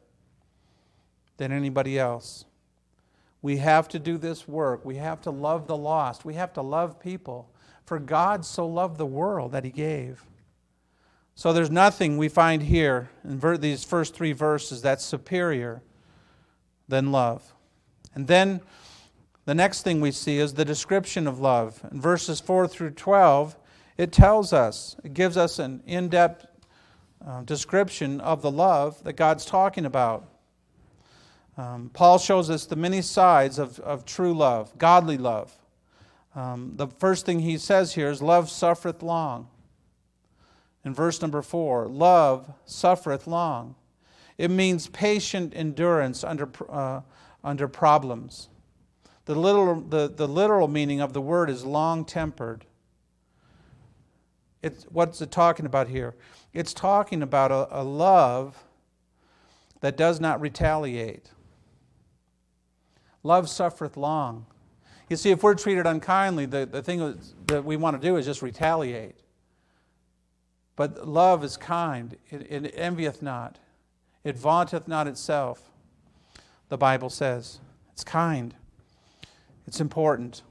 than 1.37 1.51
anybody 1.51 1.99
else. 1.99 2.45
We 3.41 3.57
have 3.57 3.87
to 3.89 3.99
do 3.99 4.17
this 4.17 4.47
work. 4.47 4.85
We 4.85 4.95
have 4.97 5.21
to 5.21 5.31
love 5.31 5.67
the 5.67 5.77
lost. 5.77 6.23
We 6.23 6.35
have 6.35 6.53
to 6.53 6.61
love 6.61 6.99
people. 6.99 7.49
For 7.85 7.99
God 7.99 8.45
so 8.45 8.67
loved 8.67 8.97
the 8.97 9.05
world 9.05 9.51
that 9.51 9.65
He 9.65 9.71
gave. 9.71 10.23
So 11.35 11.51
there's 11.51 11.71
nothing 11.71 12.17
we 12.17 12.29
find 12.29 12.61
here 12.61 13.09
in 13.23 13.39
these 13.59 13.83
first 13.83 14.13
three 14.13 14.33
verses 14.33 14.81
that's 14.81 15.03
superior 15.03 15.81
than 16.87 17.11
love. 17.11 17.53
And 18.13 18.27
then 18.27 18.61
the 19.51 19.55
next 19.55 19.81
thing 19.81 19.99
we 19.99 20.11
see 20.11 20.37
is 20.37 20.53
the 20.53 20.63
description 20.63 21.27
of 21.27 21.41
love. 21.41 21.85
In 21.91 21.99
verses 21.99 22.39
4 22.39 22.69
through 22.69 22.91
12, 22.91 23.57
it 23.97 24.13
tells 24.13 24.53
us, 24.53 24.95
it 25.03 25.13
gives 25.13 25.35
us 25.35 25.59
an 25.59 25.83
in 25.85 26.07
depth 26.07 26.45
uh, 27.27 27.41
description 27.41 28.21
of 28.21 28.41
the 28.41 28.49
love 28.49 29.03
that 29.03 29.17
God's 29.17 29.43
talking 29.43 29.85
about. 29.85 30.25
Um, 31.57 31.91
Paul 31.91 32.17
shows 32.17 32.49
us 32.49 32.65
the 32.65 32.77
many 32.77 33.01
sides 33.01 33.59
of, 33.59 33.77
of 33.81 34.05
true 34.05 34.33
love, 34.33 34.77
godly 34.77 35.17
love. 35.17 35.51
Um, 36.33 36.71
the 36.77 36.87
first 36.87 37.25
thing 37.25 37.41
he 37.41 37.57
says 37.57 37.93
here 37.93 38.09
is, 38.09 38.21
Love 38.21 38.49
suffereth 38.49 39.03
long. 39.03 39.49
In 40.85 40.93
verse 40.93 41.21
number 41.21 41.41
4, 41.41 41.89
love 41.89 42.49
suffereth 42.63 43.27
long. 43.27 43.75
It 44.37 44.49
means 44.49 44.87
patient 44.87 45.51
endurance 45.53 46.23
under, 46.23 46.47
uh, 46.69 47.01
under 47.43 47.67
problems. 47.67 48.47
The 49.25 49.35
literal, 49.35 49.81
the, 49.81 50.07
the 50.07 50.27
literal 50.27 50.67
meaning 50.67 51.01
of 51.01 51.13
the 51.13 51.21
word 51.21 51.49
is 51.49 51.63
long 51.63 52.05
tempered. 52.05 52.65
It's, 54.61 54.83
what's 54.85 55.21
it 55.21 55.31
talking 55.31 55.65
about 55.65 55.87
here? 55.87 56.15
It's 56.53 56.73
talking 56.73 57.21
about 57.21 57.51
a, 57.51 57.67
a 57.81 57.83
love 57.83 58.63
that 59.81 59.97
does 59.97 60.19
not 60.19 60.39
retaliate. 60.41 61.31
Love 63.23 63.49
suffereth 63.49 63.97
long. 63.97 64.45
You 65.09 65.17
see, 65.17 65.31
if 65.31 65.43
we're 65.43 65.55
treated 65.55 65.85
unkindly, 65.85 66.45
the, 66.45 66.65
the 66.65 66.81
thing 66.81 67.19
that 67.47 67.65
we 67.65 67.75
want 67.75 68.01
to 68.01 68.07
do 68.07 68.15
is 68.15 68.25
just 68.25 68.41
retaliate. 68.41 69.17
But 70.75 71.07
love 71.07 71.43
is 71.43 71.57
kind, 71.57 72.15
it, 72.29 72.49
it 72.49 72.73
envieth 72.75 73.21
not, 73.21 73.59
it 74.23 74.37
vaunteth 74.37 74.87
not 74.87 75.07
itself, 75.07 75.69
the 76.69 76.77
Bible 76.77 77.09
says. 77.09 77.59
It's 77.93 78.03
kind. 78.03 78.55
It's 79.71 79.79
important. 79.79 80.41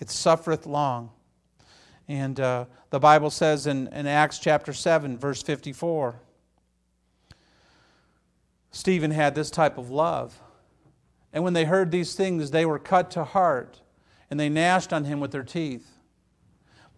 It 0.00 0.10
suffereth 0.10 0.66
long. 0.66 1.12
And 2.08 2.38
uh, 2.38 2.66
the 2.90 2.98
Bible 2.98 3.30
says 3.30 3.66
in, 3.66 3.86
in 3.88 4.06
Acts 4.06 4.38
chapter 4.38 4.74
7, 4.74 5.16
verse 5.16 5.42
54, 5.42 6.20
Stephen 8.70 9.12
had 9.12 9.34
this 9.34 9.50
type 9.50 9.78
of 9.78 9.88
love. 9.88 10.38
And 11.32 11.42
when 11.42 11.54
they 11.54 11.64
heard 11.64 11.90
these 11.90 12.14
things, 12.14 12.50
they 12.50 12.66
were 12.66 12.78
cut 12.78 13.10
to 13.12 13.24
heart, 13.24 13.80
and 14.28 14.38
they 14.38 14.50
gnashed 14.50 14.92
on 14.92 15.04
him 15.04 15.20
with 15.20 15.30
their 15.30 15.42
teeth. 15.42 15.92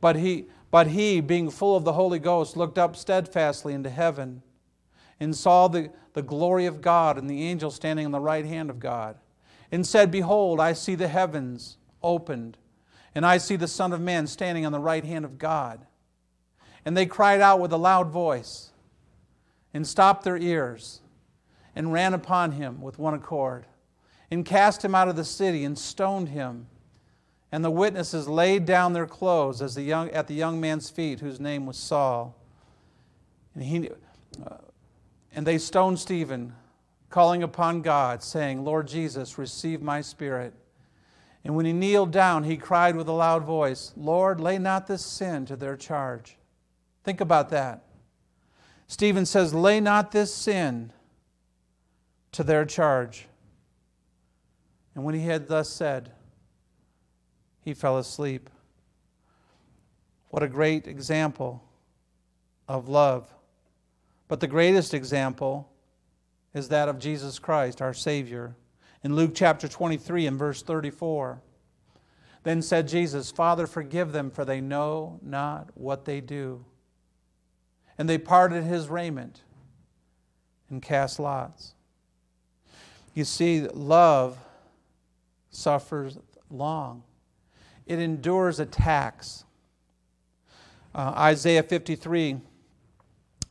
But 0.01 0.17
he, 0.17 0.47
but 0.73 0.89
he, 0.89 1.21
being 1.21 1.49
full 1.49 1.77
of 1.77 1.85
the 1.85 1.93
Holy 1.93 2.19
Ghost, 2.19 2.57
looked 2.57 2.77
up 2.77 2.97
steadfastly 2.97 3.73
into 3.73 3.89
heaven 3.89 4.43
and 5.21 5.37
saw 5.37 5.69
the, 5.69 5.93
the 6.15 6.23
glory 6.23 6.67
of 6.67 6.81
God 6.81 7.19
and 7.19 7.31
the 7.31 7.45
angel 7.45 7.71
standing 7.71 8.05
on 8.05 8.11
the 8.11 8.19
right 8.19 8.45
hand 8.45 8.69
of 8.69 8.81
God 8.81 9.17
and 9.73 9.87
said, 9.87 10.11
Behold, 10.11 10.61
I 10.61 10.75
see 10.75 10.95
the 10.95 11.09
heavens 11.09 11.79
opened, 12.03 12.59
and 13.15 13.25
I 13.25 13.39
see 13.39 13.57
the 13.57 13.67
Son 13.67 13.93
of 13.93 14.01
Man 14.01 14.27
standing 14.27 14.67
on 14.67 14.73
the 14.73 14.79
right 14.79 15.05
hand 15.05 15.25
of 15.25 15.39
God. 15.39 15.87
And 16.85 16.95
they 16.97 17.07
cried 17.07 17.41
out 17.41 17.59
with 17.59 17.73
a 17.73 17.79
loud 17.79 18.11
voice, 18.11 18.71
and 19.73 19.87
stopped 19.87 20.25
their 20.25 20.37
ears, 20.37 21.01
and 21.75 21.93
ran 21.93 22.13
upon 22.13 22.53
him 22.53 22.83
with 22.83 22.99
one 22.99 23.15
accord, 23.15 23.65
and 24.31 24.45
cast 24.45 24.85
him 24.85 24.95
out 24.95 25.09
of 25.09 25.17
the 25.17 25.25
city, 25.25 25.65
and 25.65 25.79
stoned 25.79 26.29
him. 26.29 26.67
And 27.51 27.65
the 27.65 27.71
witnesses 27.71 28.29
laid 28.29 28.67
down 28.67 28.93
their 28.93 29.07
clothes 29.07 29.63
as 29.63 29.75
the 29.75 29.83
young, 29.83 30.11
at 30.11 30.27
the 30.27 30.35
young 30.35 30.61
man's 30.61 30.91
feet, 30.91 31.21
whose 31.21 31.41
name 31.41 31.65
was 31.65 31.79
Saul. 31.79 32.37
And, 33.55 33.65
he, 33.65 33.91
uh, 34.47 34.57
and 35.35 35.47
they 35.47 35.59
stoned 35.59 35.99
Stephen 35.99 36.55
calling 37.13 37.45
upon 37.45 37.83
God, 37.83 38.23
saying, 38.23 38.65
Lord 38.65 38.89
Jesus, 38.89 39.39
receive 39.39 39.81
my 39.81 40.01
spirit. 40.01 40.55
And 41.45 41.55
when 41.55 41.67
he 41.67 41.73
kneeled 41.73 42.11
down, 42.11 42.45
he 42.45 42.57
cried 42.57 42.97
with 42.97 43.09
a 43.09 43.13
loud 43.13 43.45
voice, 43.45 43.93
Lord, 43.97 44.41
lay 44.41 44.59
not 44.59 44.89
this 44.89 45.05
sin 45.05 45.47
to 45.47 45.55
their 45.55 45.77
charge. 45.77 46.37
Think 47.05 47.21
about 47.21 47.51
that. 47.51 47.85
Stephen 48.87 49.27
says, 49.27 49.55
Lay 49.55 49.81
not 49.81 50.11
this 50.11 50.35
sin 50.35 50.93
to 52.33 52.43
their 52.43 52.65
charge. 52.65 53.27
And 54.95 55.05
when 55.05 55.15
he 55.15 55.23
had 55.23 55.49
thus 55.49 55.69
said, 55.69 56.13
he 57.63 57.75
fell 57.75 57.99
asleep. 57.99 58.51
What 60.31 60.43
a 60.43 60.49
great 60.49 60.87
example 60.87 61.63
of 62.69 62.89
love. 62.89 63.33
But 64.29 64.41
the 64.41 64.47
greatest 64.47 64.95
example 64.95 65.72
is 66.55 66.69
that 66.69 66.89
of 66.89 66.99
Jesus 66.99 67.39
Christ, 67.39 67.81
our 67.81 67.95
Savior. 67.95 68.57
In 69.03 69.17
Luke 69.17 69.33
chapter 69.35 69.69
23 69.69 70.27
and 70.27 70.39
verse 70.39 70.63
34, 70.63 71.41
Then 72.43 72.63
said 72.63 72.89
Jesus, 72.89 73.31
Father, 73.31 73.67
forgive 73.67 74.13
them, 74.13 74.31
for 74.31 74.45
they 74.45 74.61
know 74.61 75.19
not 75.23 75.71
what 75.75 76.05
they 76.05 76.21
do. 76.21 76.65
And 77.99 78.09
they 78.09 78.19
parted 78.19 78.65
his 78.65 78.89
raiment 78.89 79.43
and 80.71 80.83
cast 80.83 81.19
lots. 81.19 81.75
You 83.15 83.25
see, 83.25 83.61
love 83.61 84.39
suffers 85.51 86.19
long, 86.51 87.03
it 87.87 87.99
endures 87.99 88.61
attacks. 88.61 89.45
Uh, 90.95 91.13
Isaiah 91.17 91.63
53 91.63 92.41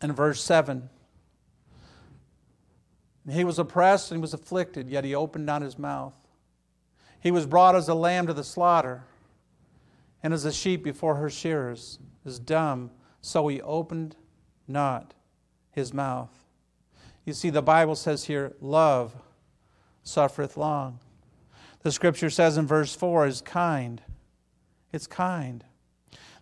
and 0.01 0.15
verse 0.15 0.43
7. 0.43 0.89
He 3.30 3.44
was 3.44 3.60
oppressed 3.60 4.12
and 4.12 4.18
he 4.18 4.22
was 4.22 4.34
afflicted, 4.34 4.90
yet 4.90 5.04
he 5.04 5.13
opened 5.13 5.46
not 5.46 5.62
his 5.62 5.78
mouth. 5.78 6.13
He 7.20 7.32
was 7.32 7.46
brought 7.46 7.75
as 7.75 7.88
a 7.88 7.94
lamb 7.94 8.28
to 8.28 8.34
the 8.34 8.44
slaughter, 8.44 9.04
and 10.24 10.34
as 10.34 10.46
a 10.46 10.51
sheep 10.51 10.84
before 10.84 11.16
her 11.16 11.30
shearers 11.30 12.00
is 12.25 12.40
dumb, 12.40 12.92
so 13.22 13.48
he 13.48 13.62
opened 13.62 14.16
not 14.68 15.13
his 15.72 15.94
mouth. 15.94 16.32
You 17.25 17.34
see, 17.34 17.51
the 17.51 17.62
Bible 17.62 17.96
says 17.96 18.25
here, 18.25 18.54
love 18.60 19.13
suffereth 20.04 20.58
long. 20.58 21.00
The 21.84 21.92
scripture 21.92 22.30
says 22.30 22.58
in 22.58 22.66
verse 22.66 22.96
4 22.96 23.28
is 23.28 23.42
kind. 23.42 24.01
It's 24.92 25.08
kind. 25.08 25.63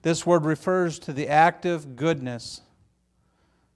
This 0.01 0.25
word 0.25 0.45
refers 0.45 0.97
to 0.99 1.13
the 1.13 1.27
active 1.27 1.97
goodness 1.97 2.61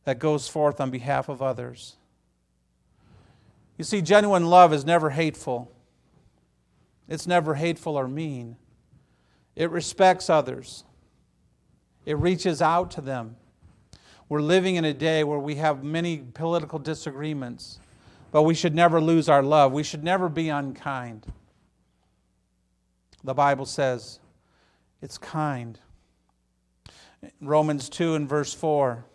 that 0.05 0.19
goes 0.19 0.47
forth 0.47 0.79
on 0.79 0.89
behalf 0.89 1.27
of 1.27 1.41
others. 1.41 1.97
You 3.77 3.83
see, 3.83 4.01
genuine 4.01 4.47
love 4.47 4.73
is 4.73 4.85
never 4.85 5.09
hateful. 5.09 5.71
It's 7.07 7.27
never 7.27 7.55
hateful 7.55 7.95
or 7.97 8.07
mean. 8.07 8.55
It 9.55 9.69
respects 9.69 10.29
others, 10.29 10.83
it 12.05 12.17
reaches 12.17 12.61
out 12.61 12.91
to 12.91 13.01
them. 13.01 13.35
We're 14.29 14.41
living 14.41 14.77
in 14.77 14.85
a 14.85 14.93
day 14.93 15.23
where 15.23 15.37
we 15.37 15.55
have 15.55 15.83
many 15.83 16.17
political 16.17 16.79
disagreements, 16.79 17.79
but 18.31 18.43
we 18.43 18.55
should 18.55 18.73
never 18.73 18.99
lose 18.99 19.29
our 19.29 19.43
love. 19.43 19.73
We 19.73 19.83
should 19.83 20.03
never 20.03 20.27
be 20.27 20.49
unkind. 20.49 21.27
The 23.23 23.33
Bible 23.33 23.65
says 23.65 24.19
it's 25.01 25.17
kind. 25.17 25.79
Romans 27.41 27.89
2 27.89 28.15
and 28.15 28.27
verse 28.27 28.53
4. 28.53 29.05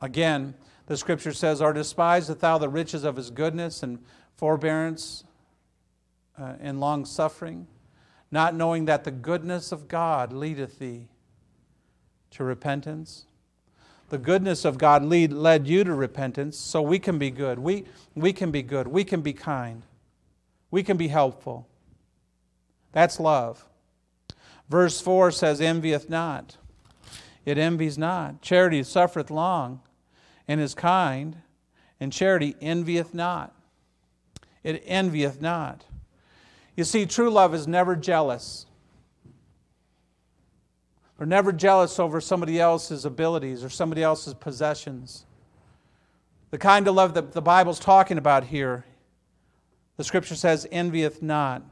Again, 0.00 0.54
the 0.86 0.96
scripture 0.96 1.32
says, 1.32 1.60
Or 1.60 1.72
despiseth 1.72 2.40
thou 2.40 2.58
the 2.58 2.68
riches 2.68 3.04
of 3.04 3.16
his 3.16 3.30
goodness 3.30 3.82
and 3.82 3.98
forbearance 4.34 5.24
uh, 6.38 6.54
and 6.60 6.80
long 6.80 7.04
suffering, 7.04 7.66
not 8.30 8.54
knowing 8.54 8.84
that 8.86 9.04
the 9.04 9.10
goodness 9.10 9.72
of 9.72 9.88
God 9.88 10.32
leadeth 10.32 10.78
thee 10.78 11.08
to 12.30 12.44
repentance? 12.44 13.26
The 14.08 14.18
goodness 14.18 14.64
of 14.64 14.78
God 14.78 15.04
lead, 15.04 15.32
led 15.32 15.66
you 15.66 15.82
to 15.82 15.92
repentance, 15.92 16.56
so 16.56 16.80
we 16.80 17.00
can 17.00 17.18
be 17.18 17.30
good. 17.30 17.58
We, 17.58 17.84
we 18.14 18.32
can 18.32 18.52
be 18.52 18.62
good. 18.62 18.86
We 18.86 19.02
can 19.02 19.20
be 19.20 19.32
kind. 19.32 19.82
We 20.70 20.84
can 20.84 20.96
be 20.96 21.08
helpful. 21.08 21.66
That's 22.92 23.18
love. 23.18 23.66
Verse 24.68 25.00
4 25.00 25.32
says, 25.32 25.60
Envieth 25.60 26.08
not. 26.08 26.56
It 27.44 27.58
envies 27.58 27.98
not. 27.98 28.42
Charity 28.42 28.84
suffereth 28.84 29.30
long 29.30 29.80
and 30.48 30.60
is 30.60 30.74
kind, 30.74 31.36
and 31.98 32.12
charity 32.12 32.54
envieth 32.60 33.14
not. 33.14 33.54
It 34.62 34.82
envieth 34.86 35.40
not. 35.40 35.84
You 36.76 36.84
see, 36.84 37.06
true 37.06 37.30
love 37.30 37.54
is 37.54 37.66
never 37.66 37.96
jealous. 37.96 38.66
We're 41.18 41.26
never 41.26 41.52
jealous 41.52 41.98
over 41.98 42.20
somebody 42.20 42.60
else's 42.60 43.04
abilities 43.04 43.64
or 43.64 43.70
somebody 43.70 44.02
else's 44.02 44.34
possessions. 44.34 45.24
The 46.50 46.58
kind 46.58 46.86
of 46.86 46.94
love 46.94 47.14
that 47.14 47.32
the 47.32 47.40
Bible's 47.40 47.78
talking 47.78 48.18
about 48.18 48.44
here, 48.44 48.84
the 49.96 50.04
scripture 50.04 50.34
says, 50.34 50.66
envieth 50.70 51.22
not. 51.22 51.62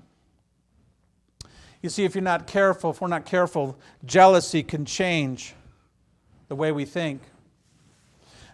You 1.83 1.91
see, 1.91 2.05
if 2.05 2.15
you're 2.15 2.23
not 2.23 2.47
careful, 2.47 2.91
if 2.91 3.03
we're 3.03 3.09
not 3.09 3.27
careful, 3.27 3.79
jealousy 4.07 4.63
can 4.63 4.87
change 4.87 5.55
the 6.49 6.57
way 6.57 6.73
we 6.73 6.87
think. 6.87 7.21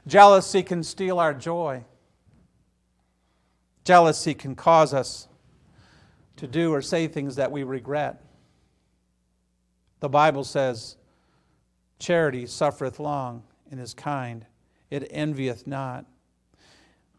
Jealousy 0.06 0.62
can 0.62 0.82
steal 0.82 1.18
our 1.18 1.34
joy. 1.34 1.84
Jealousy 3.84 4.34
can 4.34 4.54
cause 4.54 4.94
us 4.94 5.28
to 6.36 6.46
do 6.46 6.72
or 6.72 6.82
say 6.82 7.06
things 7.06 7.36
that 7.36 7.52
we 7.52 7.62
regret. 7.62 8.22
The 10.00 10.08
Bible 10.08 10.44
says, 10.44 10.96
Charity 11.98 12.46
suffereth 12.46 12.98
long 12.98 13.42
and 13.70 13.78
is 13.78 13.92
kind, 13.92 14.46
it 14.90 15.06
envieth 15.10 15.66
not. 15.66 16.06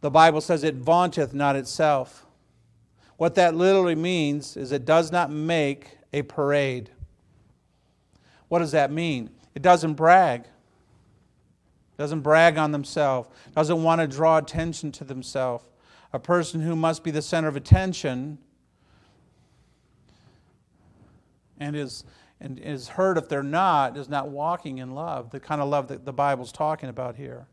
The 0.02 0.10
Bible 0.10 0.42
says, 0.42 0.64
It 0.64 0.76
vaunteth 0.76 1.34
not 1.34 1.56
itself. 1.56 2.26
What 3.18 3.36
that 3.36 3.54
literally 3.54 3.96
means 3.96 4.58
is 4.58 4.72
it 4.72 4.84
does 4.84 5.12
not 5.12 5.30
make 5.30 6.00
a 6.12 6.24
parade. 6.24 6.90
What 8.48 8.60
does 8.60 8.72
that 8.72 8.92
mean? 8.92 9.30
It 9.54 9.62
doesn't 9.62 9.94
brag 9.94 10.46
doesn't 12.02 12.22
brag 12.22 12.58
on 12.58 12.72
themselves, 12.72 13.30
doesn't 13.56 13.84
want 13.84 14.02
to 14.02 14.08
draw 14.08 14.40
attention 14.40 14.92
to 14.92 15.04
themselves. 15.04 15.64
A 16.14 16.18
person 16.18 16.60
who 16.60 16.76
must 16.76 17.04
be 17.04 17.12
the 17.12 17.22
center 17.22 17.48
of 17.48 17.56
attention 17.56 18.40
and 21.60 21.76
is, 21.76 22.04
and 22.40 22.58
is 22.58 22.88
hurt 22.88 23.20
if 23.20 23.30
they're 23.30 23.44
not, 23.44 23.98
is 23.98 24.10
not 24.10 24.30
walking 24.30 24.80
in 24.80 24.96
love, 24.96 25.30
the 25.30 25.40
kind 25.40 25.62
of 25.62 25.70
love 25.70 25.90
that 25.90 26.04
the 26.04 26.12
Bible's 26.12 26.52
talking 26.52 26.90
about 26.90 27.18
here. 27.18 27.46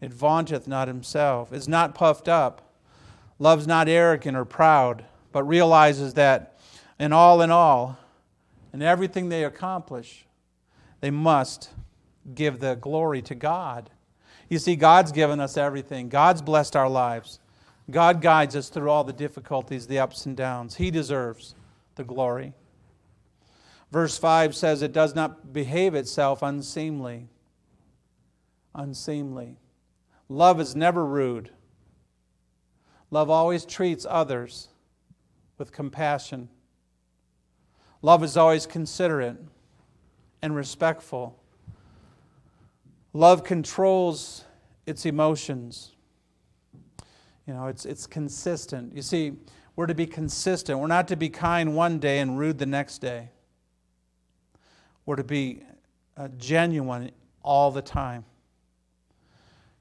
It 0.00 0.12
vaunteth 0.12 0.66
not 0.66 0.88
himself, 0.88 1.52
is 1.52 1.68
not 1.68 1.94
puffed 1.94 2.26
up, 2.26 2.74
loves 3.38 3.68
not 3.68 3.88
arrogant 3.88 4.36
or 4.36 4.44
proud, 4.44 5.04
but 5.30 5.44
realizes 5.44 6.14
that 6.14 6.58
in 6.98 7.12
all 7.12 7.40
in 7.40 7.52
all, 7.52 7.96
in 8.72 8.82
everything 8.82 9.28
they 9.28 9.44
accomplish, 9.44 10.26
they 11.00 11.12
must 11.12 11.70
give 12.34 12.60
the 12.60 12.74
glory 12.76 13.22
to 13.22 13.34
God. 13.34 13.90
You 14.48 14.58
see, 14.58 14.76
God's 14.76 15.12
given 15.12 15.40
us 15.40 15.56
everything, 15.56 16.08
God's 16.08 16.42
blessed 16.42 16.76
our 16.76 16.88
lives. 16.88 17.40
God 17.90 18.20
guides 18.20 18.54
us 18.54 18.68
through 18.68 18.90
all 18.90 19.04
the 19.04 19.12
difficulties, 19.12 19.86
the 19.86 19.98
ups 19.98 20.26
and 20.26 20.36
downs. 20.36 20.76
He 20.76 20.90
deserves 20.90 21.54
the 21.96 22.04
glory. 22.04 22.54
Verse 23.90 24.16
5 24.16 24.54
says, 24.54 24.82
It 24.82 24.92
does 24.92 25.14
not 25.14 25.52
behave 25.52 25.94
itself 25.94 26.42
unseemly. 26.42 27.28
Unseemly. 28.74 29.58
Love 30.28 30.60
is 30.60 30.74
never 30.74 31.04
rude. 31.04 31.50
Love 33.10 33.28
always 33.28 33.66
treats 33.66 34.06
others 34.08 34.68
with 35.58 35.72
compassion. 35.72 36.48
Love 38.00 38.24
is 38.24 38.36
always 38.36 38.66
considerate 38.66 39.36
and 40.40 40.56
respectful. 40.56 41.38
Love 43.12 43.44
controls 43.44 44.44
its 44.86 45.04
emotions. 45.04 45.92
You 47.46 47.54
know, 47.54 47.66
it's, 47.66 47.84
it's 47.84 48.06
consistent. 48.06 48.94
You 48.94 49.02
see, 49.02 49.32
we're 49.76 49.86
to 49.86 49.94
be 49.94 50.06
consistent. 50.06 50.78
We're 50.78 50.86
not 50.86 51.08
to 51.08 51.16
be 51.16 51.28
kind 51.28 51.74
one 51.74 51.98
day 51.98 52.20
and 52.20 52.38
rude 52.38 52.58
the 52.58 52.66
next 52.66 52.98
day. 52.98 53.30
We're 55.04 55.16
to 55.16 55.24
be 55.24 55.62
uh, 56.16 56.28
genuine 56.38 57.10
all 57.42 57.70
the 57.70 57.82
time. 57.82 58.24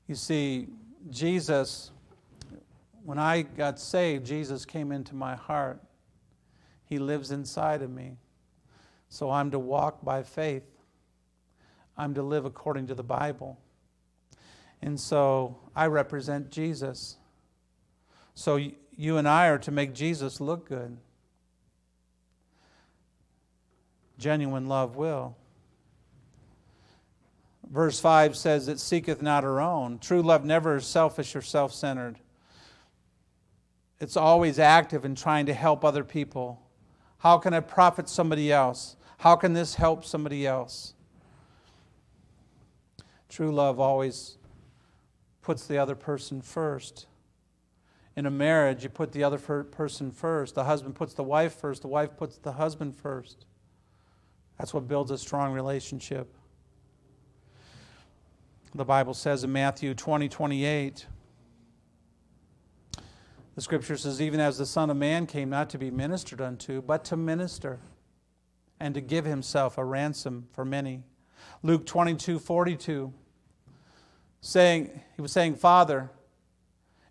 You 0.07 0.15
see, 0.15 0.67
Jesus, 1.09 1.91
when 3.03 3.17
I 3.17 3.43
got 3.43 3.79
saved, 3.79 4.25
Jesus 4.25 4.65
came 4.65 4.91
into 4.91 5.15
my 5.15 5.35
heart. 5.35 5.81
He 6.85 6.99
lives 6.99 7.31
inside 7.31 7.81
of 7.81 7.91
me. 7.91 8.17
So 9.09 9.29
I'm 9.29 9.51
to 9.51 9.59
walk 9.59 10.03
by 10.03 10.23
faith 10.23 10.63
I'm 12.01 12.15
to 12.15 12.23
live 12.23 12.45
according 12.45 12.87
to 12.87 12.95
the 12.95 13.03
Bible. 13.03 13.59
And 14.81 14.99
so 14.99 15.55
I 15.75 15.85
represent 15.85 16.49
Jesus. 16.49 17.17
So 18.33 18.57
you 18.97 19.17
and 19.17 19.27
I 19.27 19.49
are 19.49 19.59
to 19.59 19.69
make 19.69 19.93
Jesus 19.93 20.41
look 20.41 20.67
good. 20.67 20.97
Genuine 24.17 24.67
love 24.67 24.95
will. 24.95 25.37
Verse 27.69 27.99
5 27.99 28.35
says, 28.35 28.67
It 28.67 28.79
seeketh 28.79 29.21
not 29.21 29.43
her 29.43 29.61
own. 29.61 29.99
True 29.99 30.23
love 30.23 30.43
never 30.43 30.77
is 30.77 30.87
selfish 30.87 31.35
or 31.35 31.43
self 31.43 31.71
centered. 31.71 32.17
It's 33.99 34.17
always 34.17 34.57
active 34.57 35.05
in 35.05 35.13
trying 35.13 35.45
to 35.45 35.53
help 35.53 35.85
other 35.85 36.03
people. 36.03 36.63
How 37.19 37.37
can 37.37 37.53
I 37.53 37.59
profit 37.59 38.09
somebody 38.09 38.51
else? 38.51 38.95
How 39.19 39.35
can 39.35 39.53
this 39.53 39.75
help 39.75 40.03
somebody 40.03 40.47
else? 40.47 40.95
True 43.31 43.53
love 43.53 43.79
always 43.79 44.37
puts 45.41 45.65
the 45.65 45.77
other 45.77 45.95
person 45.95 46.41
first. 46.41 47.07
in 48.17 48.25
a 48.25 48.29
marriage, 48.29 48.83
you 48.83 48.89
put 48.89 49.13
the 49.13 49.23
other 49.23 49.37
person 49.37 50.11
first. 50.11 50.53
The 50.53 50.65
husband 50.65 50.95
puts 50.95 51.13
the 51.13 51.23
wife 51.23 51.55
first, 51.55 51.81
the 51.81 51.87
wife 51.87 52.17
puts 52.17 52.37
the 52.37 52.51
husband 52.51 52.93
first. 52.93 53.45
That's 54.59 54.73
what 54.73 54.85
builds 54.85 55.11
a 55.11 55.17
strong 55.17 55.53
relationship. 55.53 56.35
The 58.75 58.83
Bible 58.83 59.13
says 59.13 59.45
in 59.45 59.51
Matthew 59.53 59.93
20 59.93 60.27
28, 60.27 61.05
the 63.55 63.61
scripture 63.61 63.95
says, 63.95 64.21
Even 64.21 64.41
as 64.41 64.57
the 64.57 64.65
Son 64.65 64.89
of 64.89 64.97
Man 64.97 65.25
came 65.25 65.49
not 65.49 65.69
to 65.69 65.77
be 65.77 65.89
ministered 65.89 66.41
unto, 66.41 66.81
but 66.81 67.05
to 67.05 67.15
minister 67.15 67.79
and 68.77 68.93
to 68.93 68.99
give 68.99 69.23
himself 69.23 69.77
a 69.77 69.85
ransom 69.85 70.49
for 70.51 70.65
many. 70.65 71.03
Luke 71.63 71.85
22 71.85 72.39
42, 72.39 73.13
saying, 74.41 74.89
He 75.15 75.21
was 75.21 75.31
saying, 75.31 75.55
Father, 75.55 76.09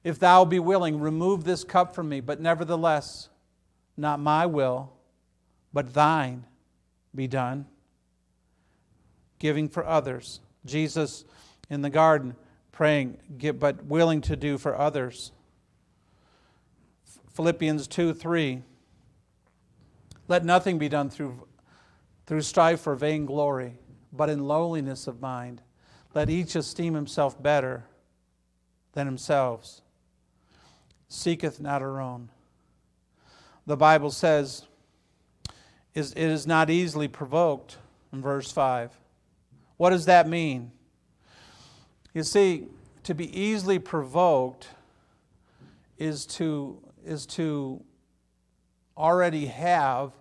if 0.04 0.18
thou 0.18 0.44
be 0.44 0.58
willing, 0.58 1.00
remove 1.00 1.44
this 1.44 1.64
cup 1.64 1.94
from 1.94 2.08
me, 2.08 2.20
but 2.20 2.40
nevertheless, 2.40 3.28
not 3.96 4.18
my 4.18 4.46
will, 4.46 4.92
but 5.72 5.94
thine 5.94 6.44
be 7.14 7.26
done. 7.26 7.66
Giving 9.38 9.68
for 9.68 9.86
others. 9.86 10.40
Jesus 10.64 11.24
in 11.70 11.82
the 11.82 11.90
garden 11.90 12.36
praying, 12.72 13.18
but 13.58 13.84
willing 13.84 14.20
to 14.22 14.36
do 14.36 14.58
for 14.58 14.76
others. 14.76 15.32
Philippians 17.34 17.86
2 17.86 18.14
3. 18.14 18.62
Let 20.28 20.44
nothing 20.44 20.78
be 20.78 20.88
done 20.88 21.10
through, 21.10 21.46
through 22.26 22.42
strife 22.42 22.86
or 22.86 22.94
vainglory, 22.94 23.78
but 24.12 24.30
in 24.30 24.46
lowliness 24.46 25.06
of 25.06 25.20
mind. 25.20 25.60
Let 26.14 26.28
each 26.28 26.56
esteem 26.56 26.94
himself 26.94 27.40
better 27.40 27.84
than 28.92 29.06
themselves. 29.06 29.82
Seeketh 31.08 31.60
not 31.60 31.82
her 31.82 32.00
own. 32.00 32.30
The 33.66 33.76
Bible 33.76 34.10
says, 34.10 34.64
it 35.94 36.16
is 36.16 36.46
not 36.46 36.70
easily 36.70 37.08
provoked, 37.08 37.76
in 38.12 38.22
verse 38.22 38.50
5. 38.50 38.96
What 39.76 39.90
does 39.90 40.06
that 40.06 40.28
mean? 40.28 40.72
You 42.14 42.22
see, 42.22 42.66
to 43.04 43.14
be 43.14 43.38
easily 43.38 43.78
provoked 43.78 44.68
is 45.98 46.26
to, 46.26 46.82
is 47.04 47.26
to 47.26 47.82
already 48.96 49.46
have 49.46 50.12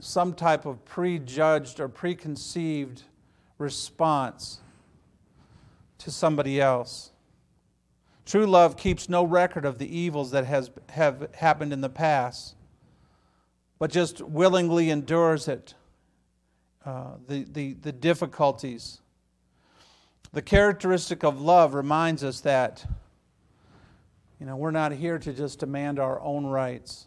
some 0.00 0.34
type 0.34 0.66
of 0.66 0.84
prejudged 0.84 1.80
or 1.80 1.88
preconceived 1.88 3.02
response 3.58 4.60
to 5.98 6.10
somebody 6.10 6.60
else. 6.60 7.10
True 8.24 8.46
love 8.46 8.76
keeps 8.76 9.08
no 9.08 9.24
record 9.24 9.64
of 9.64 9.78
the 9.78 9.96
evils 9.96 10.32
that 10.32 10.44
has, 10.46 10.70
have 10.90 11.28
happened 11.34 11.72
in 11.72 11.80
the 11.80 11.88
past, 11.88 12.54
but 13.78 13.90
just 13.90 14.20
willingly 14.20 14.90
endures 14.90 15.48
it, 15.48 15.74
uh, 16.84 17.12
the, 17.28 17.44
the, 17.44 17.74
the 17.74 17.92
difficulties 17.92 19.00
the 20.36 20.42
characteristic 20.42 21.24
of 21.24 21.40
love 21.40 21.72
reminds 21.72 22.22
us 22.22 22.40
that 22.42 22.84
you 24.38 24.44
know, 24.44 24.54
we're 24.54 24.70
not 24.70 24.92
here 24.92 25.18
to 25.18 25.32
just 25.32 25.60
demand 25.60 25.98
our 25.98 26.20
own 26.20 26.44
rights, 26.44 27.06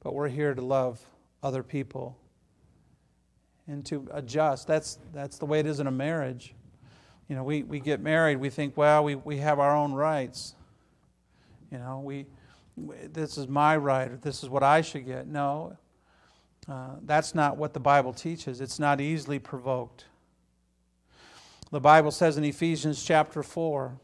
but 0.00 0.14
we're 0.14 0.28
here 0.28 0.54
to 0.54 0.62
love 0.62 1.04
other 1.42 1.64
people 1.64 2.16
and 3.66 3.84
to 3.86 4.06
adjust. 4.12 4.66
That's, 4.66 4.98
that's 5.12 5.38
the 5.38 5.46
way 5.46 5.60
it 5.60 5.66
is 5.66 5.80
in 5.80 5.86
a 5.86 5.92
marriage. 5.92 6.54
You 7.28 7.36
know, 7.36 7.44
we, 7.44 7.62
we 7.62 7.80
get 7.80 8.00
married, 8.00 8.36
we 8.36 8.50
think, 8.50 8.76
well, 8.76 9.04
we, 9.04 9.14
we 9.14 9.38
have 9.38 9.58
our 9.58 9.74
own 9.74 9.92
rights. 9.92 10.54
You 11.70 11.78
know, 11.78 12.00
we, 12.00 12.26
this 13.12 13.38
is 13.38 13.48
my 13.48 13.76
right, 13.76 14.10
or 14.10 14.16
this 14.16 14.42
is 14.42 14.50
what 14.50 14.62
I 14.62 14.82
should 14.82 15.06
get. 15.06 15.26
No, 15.26 15.76
uh, 16.68 16.96
that's 17.02 17.34
not 17.34 17.56
what 17.56 17.72
the 17.72 17.80
Bible 17.80 18.12
teaches. 18.12 18.60
It's 18.60 18.78
not 18.78 19.00
easily 19.00 19.38
provoked. 19.38 20.04
The 21.70 21.80
Bible 21.80 22.10
says 22.10 22.36
in 22.36 22.44
Ephesians 22.44 23.02
chapter 23.02 23.42
4, 23.42 23.98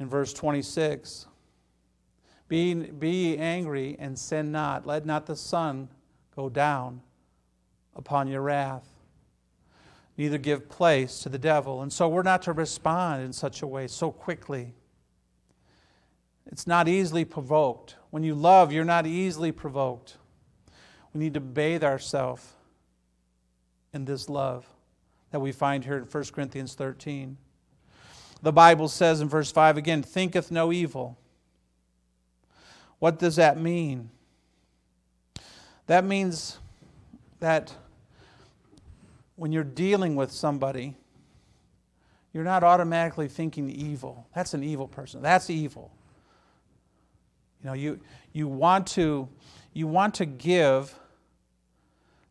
in 0.00 0.08
verse 0.08 0.32
26, 0.32 1.26
be, 2.48 2.74
be 2.74 3.38
angry 3.38 3.96
and 3.98 4.18
sin 4.18 4.50
not. 4.50 4.86
Let 4.86 5.06
not 5.06 5.26
the 5.26 5.36
sun 5.36 5.88
go 6.34 6.48
down 6.48 7.00
upon 7.96 8.28
your 8.28 8.42
wrath. 8.42 8.86
Neither 10.16 10.38
give 10.38 10.68
place 10.68 11.20
to 11.20 11.28
the 11.28 11.38
devil. 11.38 11.82
And 11.82 11.92
so 11.92 12.08
we're 12.08 12.22
not 12.22 12.42
to 12.42 12.52
respond 12.52 13.22
in 13.22 13.32
such 13.32 13.62
a 13.62 13.66
way 13.66 13.86
so 13.86 14.10
quickly. 14.10 14.74
It's 16.46 16.66
not 16.66 16.88
easily 16.88 17.24
provoked. 17.24 17.96
When 18.10 18.22
you 18.22 18.34
love, 18.34 18.72
you're 18.72 18.84
not 18.84 19.06
easily 19.06 19.52
provoked. 19.52 20.16
We 21.14 21.20
need 21.20 21.34
to 21.34 21.40
bathe 21.40 21.84
ourselves 21.84 22.46
in 23.92 24.04
this 24.04 24.28
love 24.28 24.66
that 25.30 25.40
we 25.40 25.52
find 25.52 25.84
here 25.84 25.96
in 25.96 26.04
1 26.04 26.24
Corinthians 26.32 26.74
13. 26.74 27.36
The 28.42 28.52
Bible 28.52 28.88
says 28.88 29.20
in 29.20 29.28
verse 29.28 29.50
5 29.52 29.76
again, 29.76 30.02
thinketh 30.02 30.50
no 30.50 30.72
evil. 30.72 31.18
What 32.98 33.18
does 33.18 33.36
that 33.36 33.58
mean? 33.58 34.10
That 35.86 36.04
means 36.04 36.59
that 37.40 37.74
when 39.36 39.52
you're 39.52 39.64
dealing 39.64 40.16
with 40.16 40.30
somebody, 40.30 40.96
you're 42.32 42.44
not 42.44 42.62
automatically 42.62 43.28
thinking 43.28 43.68
evil. 43.68 44.26
That's 44.34 44.54
an 44.54 44.62
evil 44.62 44.86
person. 44.86 45.22
That's 45.22 45.50
evil. 45.50 45.90
You 47.62 47.70
know, 47.70 47.74
you, 47.74 48.00
you, 48.32 48.46
want 48.48 48.86
to, 48.88 49.28
you 49.72 49.86
want 49.86 50.14
to 50.14 50.26
give 50.26 50.94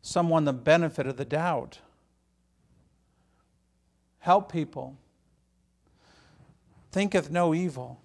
someone 0.02 0.44
the 0.44 0.52
benefit 0.52 1.06
of 1.06 1.16
the 1.16 1.24
doubt 1.24 1.80
help 4.20 4.52
people, 4.52 4.96
thinketh 6.92 7.30
no 7.30 7.54
evil. 7.54 8.00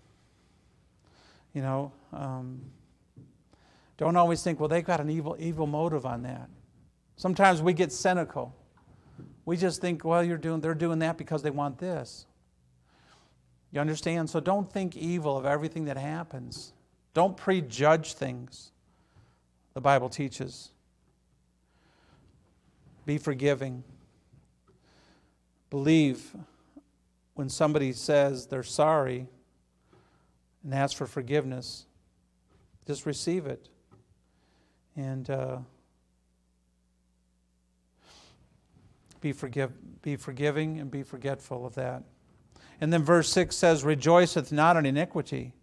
You 1.54 1.62
know, 1.62 1.92
um, 2.12 2.62
don't 3.98 4.16
always 4.16 4.42
think, 4.42 4.60
well, 4.60 4.68
they've 4.68 4.86
got 4.86 5.00
an 5.00 5.10
evil, 5.10 5.38
evil 5.40 5.68
motive 5.68 6.06
on 6.06 6.24
that. 6.24 6.50
Sometimes 7.18 7.62
we 7.62 7.74
get 7.74 7.92
cynical. 7.92 8.56
We 9.46 9.58
just 9.58 9.80
think, 9.80 10.04
well, 10.04 10.24
you're 10.24 10.38
doing, 10.38 10.60
they're 10.60 10.74
doing 10.74 11.00
that 11.00 11.18
because 11.18 11.44
they 11.44 11.52
want 11.52 11.78
this. 11.78 12.26
You 13.72 13.80
understand? 13.80 14.30
So 14.30 14.40
don't 14.40 14.72
think 14.72 14.96
evil 14.96 15.38
of 15.38 15.46
everything 15.46 15.86
that 15.86 15.98
happens. 15.98 16.74
Don't 17.14 17.38
prejudge 17.38 18.14
things, 18.14 18.72
the 19.74 19.82
Bible 19.82 20.10
teaches. 20.10 20.72
Be 23.06 23.18
forgiving. 23.18 23.84
Believe 25.70 26.36
when 27.36 27.50
somebody 27.50 27.92
says 27.92 28.48
they're 28.48 28.64
sorry 28.64 29.28
and 30.64 30.74
ask 30.74 30.98
for 30.98 31.06
forgiveness, 31.06 31.86
just 32.88 33.06
receive 33.06 33.46
it. 33.46 33.70
And 34.96 35.30
uh, 35.30 35.58
be, 39.26 39.34
forgive, 39.34 39.72
be 40.04 40.16
forgiving 40.16 40.80
and 40.80 40.92
be 40.92 41.02
forgetful 41.02 41.66
of 41.66 41.74
that. 41.74 42.04
And 42.80 42.94
then 42.94 43.02
verse 43.02 43.28
6 43.30 43.56
says, 43.56 43.84
Rejoiceth 43.84 44.52
not 44.52 44.78
in 44.78 44.86
iniquity. 44.86 45.54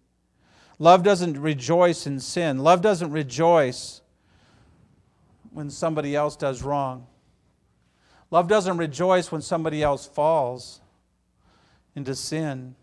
Love 0.81 1.05
doesn't 1.05 1.41
rejoice 1.41 2.05
in 2.05 2.19
sin. 2.19 2.59
Love 2.59 2.83
doesn't 2.83 3.13
rejoice 3.13 4.03
when 5.53 5.71
somebody 5.71 6.17
else 6.17 6.35
does 6.35 6.65
wrong. 6.65 7.07
Love 8.33 8.49
doesn't 8.49 8.79
rejoice 8.79 9.31
when 9.31 9.41
somebody 9.41 9.81
else 9.81 10.09
falls 10.09 10.81
into 11.95 12.17
sin. 12.17 12.75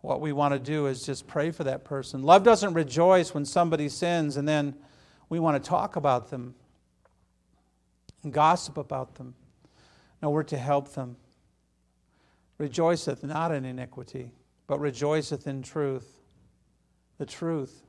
What 0.00 0.20
we 0.20 0.32
want 0.32 0.54
to 0.54 0.60
do 0.60 0.86
is 0.86 1.04
just 1.04 1.26
pray 1.26 1.50
for 1.50 1.64
that 1.64 1.84
person. 1.84 2.22
Love 2.22 2.44
doesn't 2.44 2.74
rejoice 2.74 3.34
when 3.34 3.46
somebody 3.46 3.88
sins 3.88 4.36
and 4.36 4.46
then 4.46 4.76
we 5.28 5.40
want 5.40 5.60
to 5.60 5.68
talk 5.68 5.96
about 5.96 6.30
them 6.30 6.54
and 8.24 8.32
gossip 8.32 8.76
about 8.76 9.14
them. 9.14 9.34
No, 10.22 10.30
we're 10.30 10.42
to 10.44 10.58
help 10.58 10.94
them. 10.94 11.16
Rejoiceth 12.58 13.22
not 13.22 13.52
in 13.52 13.64
iniquity, 13.64 14.32
but 14.66 14.80
rejoiceth 14.80 15.46
in 15.46 15.62
truth. 15.62 16.20
The 17.18 17.26
truth. 17.26 17.82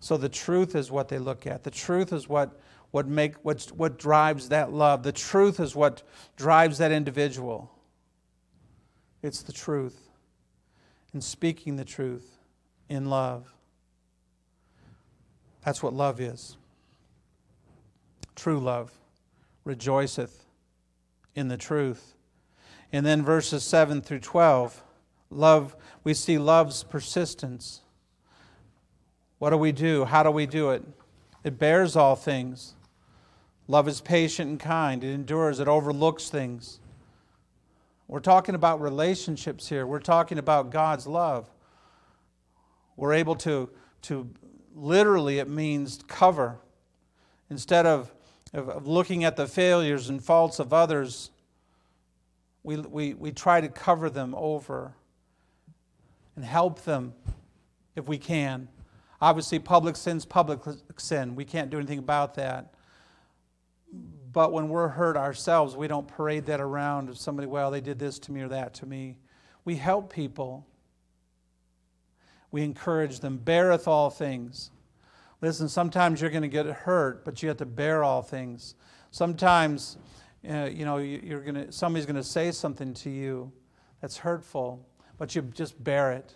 So 0.00 0.16
the 0.16 0.28
truth 0.28 0.74
is 0.74 0.90
what 0.90 1.08
they 1.08 1.18
look 1.18 1.46
at. 1.46 1.62
The 1.62 1.70
truth 1.70 2.12
is 2.12 2.28
what 2.28 2.58
what, 2.90 3.06
make, 3.06 3.36
what, 3.44 3.62
what 3.76 3.98
drives 3.98 4.48
that 4.48 4.72
love. 4.72 5.04
The 5.04 5.12
truth 5.12 5.60
is 5.60 5.76
what 5.76 6.02
drives 6.36 6.78
that 6.78 6.90
individual. 6.90 7.70
It's 9.22 9.42
the 9.42 9.52
truth. 9.52 10.08
And 11.12 11.22
speaking 11.22 11.76
the 11.76 11.84
truth 11.84 12.38
in 12.88 13.08
love. 13.08 13.54
That's 15.64 15.82
what 15.84 15.92
love 15.92 16.20
is. 16.20 16.56
True 18.34 18.58
love 18.58 18.92
rejoiceth 19.64 20.44
in 21.34 21.48
the 21.48 21.56
truth. 21.56 22.14
And 22.92 23.06
then 23.06 23.22
verses 23.22 23.62
7 23.62 24.00
through 24.02 24.20
12 24.20 24.84
Love, 25.32 25.76
we 26.02 26.12
see 26.12 26.38
love's 26.38 26.82
persistence. 26.82 27.82
What 29.38 29.50
do 29.50 29.56
we 29.56 29.70
do? 29.70 30.04
How 30.04 30.24
do 30.24 30.30
we 30.32 30.44
do 30.44 30.70
it? 30.70 30.82
It 31.44 31.56
bears 31.56 31.94
all 31.94 32.16
things. 32.16 32.74
Love 33.68 33.86
is 33.86 34.00
patient 34.00 34.50
and 34.50 34.58
kind. 34.58 35.04
It 35.04 35.14
endures. 35.14 35.60
It 35.60 35.68
overlooks 35.68 36.28
things. 36.28 36.80
We're 38.08 38.18
talking 38.18 38.56
about 38.56 38.80
relationships 38.80 39.68
here. 39.68 39.86
We're 39.86 40.00
talking 40.00 40.36
about 40.36 40.70
God's 40.70 41.06
love. 41.06 41.48
We're 42.96 43.12
able 43.12 43.36
to, 43.36 43.70
to 44.02 44.28
literally, 44.74 45.38
it 45.38 45.48
means 45.48 46.00
cover. 46.08 46.58
Instead 47.50 47.86
of, 47.86 48.12
of, 48.52 48.68
of 48.68 48.86
looking 48.86 49.24
at 49.24 49.36
the 49.36 49.46
failures 49.46 50.08
and 50.08 50.22
faults 50.22 50.58
of 50.58 50.72
others, 50.72 51.30
we, 52.62 52.76
we, 52.76 53.14
we 53.14 53.32
try 53.32 53.60
to 53.60 53.68
cover 53.68 54.10
them 54.10 54.34
over 54.36 54.94
and 56.36 56.44
help 56.44 56.84
them 56.84 57.14
if 57.96 58.06
we 58.08 58.18
can. 58.18 58.68
Obviously, 59.20 59.58
public 59.58 59.96
sin's 59.96 60.24
public 60.24 60.60
sin. 60.96 61.34
We 61.34 61.44
can't 61.44 61.70
do 61.70 61.76
anything 61.76 61.98
about 61.98 62.34
that. 62.34 62.74
But 64.32 64.52
when 64.52 64.68
we're 64.68 64.88
hurt 64.88 65.16
ourselves, 65.16 65.76
we 65.76 65.88
don't 65.88 66.06
parade 66.06 66.46
that 66.46 66.60
around 66.60 67.08
of 67.08 67.18
somebody, 67.18 67.46
well, 67.46 67.70
they 67.70 67.80
did 67.80 67.98
this 67.98 68.18
to 68.20 68.32
me 68.32 68.42
or 68.42 68.48
that 68.48 68.74
to 68.74 68.86
me. 68.86 69.18
We 69.64 69.76
help 69.76 70.12
people. 70.12 70.66
We 72.50 72.62
encourage 72.62 73.20
them. 73.20 73.38
Beareth 73.38 73.88
all 73.88 74.08
things. 74.08 74.70
Listen, 75.42 75.68
sometimes 75.68 76.20
you're 76.20 76.30
going 76.30 76.42
to 76.42 76.48
get 76.48 76.66
hurt, 76.66 77.24
but 77.24 77.42
you 77.42 77.48
have 77.48 77.58
to 77.58 77.66
bear 77.66 78.04
all 78.04 78.22
things. 78.22 78.74
Sometimes, 79.10 79.96
uh, 80.48 80.68
you 80.70 80.84
know, 80.84 80.98
you're 80.98 81.40
going 81.40 81.54
to, 81.54 81.72
somebody's 81.72 82.06
going 82.06 82.16
to 82.16 82.22
say 82.22 82.52
something 82.52 82.92
to 82.94 83.10
you 83.10 83.50
that's 84.00 84.18
hurtful, 84.18 84.86
but 85.16 85.34
you 85.34 85.42
just 85.42 85.82
bear 85.82 86.12
it. 86.12 86.34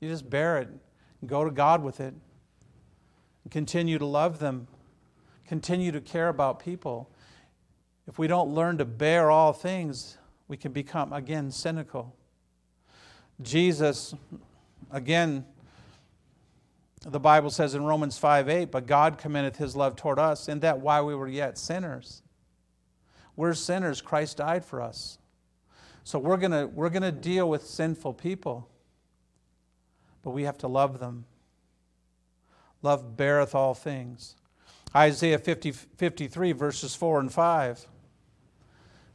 You 0.00 0.08
just 0.08 0.28
bear 0.28 0.58
it 0.58 0.68
and 1.20 1.28
go 1.28 1.44
to 1.44 1.50
God 1.50 1.82
with 1.82 2.00
it. 2.00 2.14
Continue 3.50 3.98
to 3.98 4.06
love 4.06 4.38
them. 4.38 4.66
Continue 5.46 5.92
to 5.92 6.00
care 6.00 6.28
about 6.28 6.58
people. 6.58 7.10
If 8.06 8.18
we 8.18 8.26
don't 8.26 8.54
learn 8.54 8.78
to 8.78 8.84
bear 8.84 9.30
all 9.30 9.52
things, 9.52 10.16
we 10.48 10.56
can 10.56 10.72
become, 10.72 11.12
again, 11.12 11.50
cynical. 11.50 12.16
Jesus, 13.42 14.14
again, 14.90 15.44
the 17.04 17.20
Bible 17.20 17.50
says 17.50 17.74
in 17.74 17.84
Romans 17.84 18.16
5 18.18 18.48
8, 18.48 18.70
but 18.70 18.86
God 18.86 19.18
commendeth 19.18 19.56
his 19.56 19.74
love 19.74 19.96
toward 19.96 20.18
us, 20.18 20.48
in 20.48 20.60
that 20.60 20.80
while 20.80 21.04
we 21.04 21.14
were 21.14 21.28
yet 21.28 21.58
sinners, 21.58 22.22
we're 23.34 23.54
sinners, 23.54 24.00
Christ 24.00 24.36
died 24.36 24.64
for 24.64 24.80
us. 24.80 25.18
So 26.04 26.18
we're 26.18 26.36
going 26.36 26.74
we're 26.74 26.90
going 26.90 27.02
to 27.02 27.12
deal 27.12 27.48
with 27.48 27.66
sinful 27.66 28.14
people, 28.14 28.68
but 30.22 30.30
we 30.30 30.44
have 30.44 30.58
to 30.58 30.68
love 30.68 30.98
them. 30.98 31.24
Love 32.82 33.16
beareth 33.16 33.54
all 33.54 33.74
things. 33.74 34.36
Isaiah 34.94 35.38
50, 35.38 35.72
53, 35.72 36.52
verses 36.52 36.94
4 36.94 37.20
and 37.20 37.32
5. 37.32 37.86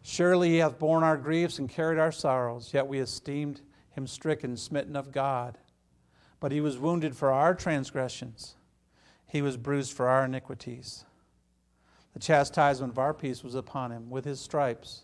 Surely 0.02 0.50
he 0.52 0.58
hath 0.58 0.80
borne 0.80 1.04
our 1.04 1.17
griefs 1.17 1.60
and 1.60 1.69
carried 1.69 2.00
our 2.00 2.13
sorrows, 2.13 2.73
yet 2.73 2.88
we 2.88 3.00
esteemed 3.00 3.62
him 3.91 4.08
stricken, 4.08 4.56
smitten 4.56 4.95
of 4.95 5.12
God. 5.12 5.58
But 6.39 6.52
he 6.52 6.62
was 6.62 6.78
wounded 6.78 7.15
for 7.15 7.32
our 7.32 7.54
transgressions, 7.56 8.56
he 9.26 9.41
was 9.41 9.58
bruised 9.58 9.93
for 9.93 10.08
our 10.08 10.26
iniquities. 10.26 11.04
The 12.13 12.19
chastisement 12.19 12.93
of 12.93 12.97
our 12.97 13.13
peace 13.13 13.43
was 13.43 13.54
upon 13.54 13.91
him. 13.91 14.10
With 14.10 14.26
his 14.26 14.39
stripes, 14.39 15.04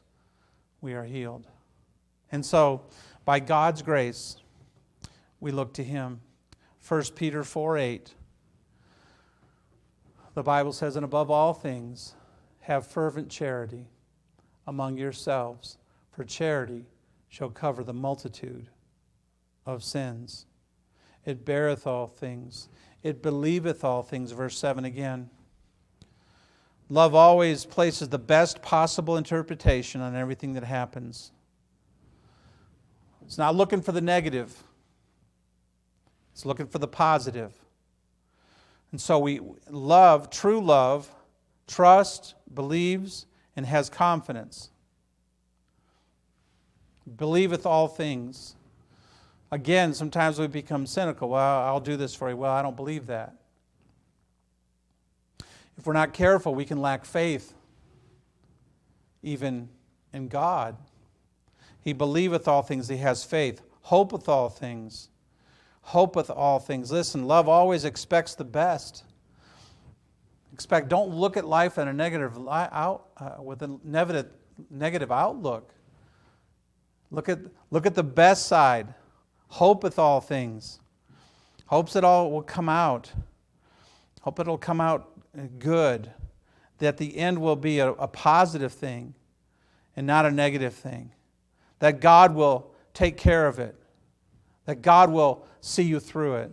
we 0.82 0.94
are 0.94 1.04
healed. 1.04 1.46
And 2.32 2.44
so, 2.44 2.82
by 3.26 3.40
God's 3.40 3.84
grace, 3.84 4.38
we 5.40 5.52
look 5.52 5.74
to 5.74 5.84
Him. 5.84 6.22
1 6.88 7.04
Peter 7.16 7.44
4 7.44 7.78
8. 7.78 8.14
The 10.34 10.42
Bible 10.42 10.74
says, 10.74 10.96
And 10.96 11.06
above 11.06 11.30
all 11.30 11.54
things, 11.54 12.16
have 12.62 12.88
fervent 12.88 13.30
charity 13.30 13.88
among 14.66 14.98
yourselves, 14.98 15.78
for 16.12 16.24
charity 16.24 16.86
shall 17.28 17.50
cover 17.50 17.84
the 17.84 17.94
multitude 17.94 18.70
of 19.66 19.84
sins. 19.84 20.46
It 21.26 21.46
beareth 21.46 21.88
all 21.88 22.08
things, 22.08 22.70
it 23.02 23.22
believeth 23.22 23.84
all 23.84 24.04
things. 24.04 24.32
Verse 24.32 24.58
7 24.58 24.86
again. 24.86 25.30
Love 26.90 27.16
always 27.16 27.66
places 27.66 28.10
the 28.10 28.20
best 28.20 28.62
possible 28.62 29.18
interpretation 29.18 30.02
on 30.02 30.16
everything 30.16 30.54
that 30.54 30.64
happens. 30.64 31.32
It's 33.26 33.38
not 33.38 33.56
looking 33.56 33.82
for 33.82 33.92
the 33.94 34.02
negative, 34.02 34.56
it's 36.34 36.46
looking 36.46 36.68
for 36.68 36.80
the 36.80 36.88
positive. 36.88 37.54
And 38.92 39.02
so 39.02 39.18
we 39.18 39.40
love, 39.72 40.30
true 40.30 40.62
love, 40.62 41.12
trust, 41.68 42.36
believes, 42.54 43.26
and 43.56 43.66
has 43.66 43.90
confidence. 43.90 44.70
Believeth 47.18 47.66
all 47.66 47.88
things. 47.88 48.56
Again, 49.54 49.94
sometimes 49.94 50.40
we 50.40 50.48
become 50.48 50.88
cynical. 50.88 51.30
Well, 51.30 51.60
I'll 51.62 51.80
do 51.80 51.96
this 51.96 52.16
for 52.16 52.28
you. 52.28 52.36
Well, 52.36 52.52
I 52.52 52.64
don't 52.64 52.76
believe 52.76 53.06
that. 53.06 53.36
If 55.78 55.86
we're 55.86 55.94
not 55.94 56.12
careful, 56.12 56.56
we 56.56 56.66
can 56.66 56.82
lack 56.82 57.06
faith, 57.06 57.54
even 59.22 59.70
in 60.12 60.28
God. 60.28 60.76
He 61.82 61.94
believeth 61.94 62.48
all 62.48 62.64
things, 62.64 62.88
he 62.88 62.98
has 62.98 63.24
faith, 63.24 63.62
hopeth 63.82 64.28
all 64.28 64.50
things, 64.50 65.10
hopeth 65.82 66.32
all 66.32 66.58
things. 66.58 66.92
Listen, 66.92 67.28
love 67.28 67.48
always 67.48 67.86
expects 67.86 68.34
the 68.34 68.44
best. 68.44 69.04
Expect, 70.52 70.88
don't 70.88 71.12
look 71.12 71.38
at 71.38 71.46
life 71.46 71.78
in 71.78 71.88
a 71.88 71.94
negative 71.94 72.36
out, 72.48 73.06
uh, 73.18 73.36
with 73.40 73.62
a 73.62 73.78
negative, 73.84 74.32
negative 74.72 75.12
outlook. 75.12 75.76
Look 77.12 77.30
at, 77.30 77.38
look 77.70 77.86
at 77.86 77.94
the 77.94 78.02
best 78.02 78.48
side. 78.48 78.96
Hopeth 79.54 80.00
all 80.00 80.20
things. 80.20 80.80
Hopes 81.68 81.96
it 81.96 82.04
all 82.04 82.32
will 82.32 82.42
come 82.42 82.68
out. 82.68 83.12
Hope 84.22 84.40
it'll 84.40 84.58
come 84.58 84.82
out 84.82 85.12
good. 85.60 86.12
That 86.80 86.98
the 86.98 87.18
end 87.18 87.40
will 87.40 87.56
be 87.56 87.78
a, 87.78 87.92
a 87.92 88.08
positive 88.08 88.74
thing 88.74 89.14
and 89.96 90.08
not 90.08 90.26
a 90.26 90.32
negative 90.32 90.74
thing 90.74 91.12
that 91.78 92.00
God 92.00 92.34
will 92.34 92.72
take 92.96 93.16
care 93.16 93.46
of 93.46 93.60
it, 93.60 93.76
that 94.66 94.82
God 94.82 95.12
will 95.12 95.46
see 95.62 95.84
you 95.84 96.00
through 96.00 96.38
it. 96.38 96.52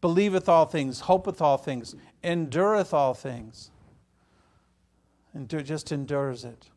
Believeth 0.00 0.48
all 0.48 0.64
things, 0.64 1.00
hopeth 1.00 1.42
all 1.42 1.58
things, 1.58 1.94
endureth 2.24 2.94
all 2.94 3.12
things. 3.12 3.70
And 5.34 5.46
just 5.46 5.92
endures 5.92 6.46
it. 6.46 6.70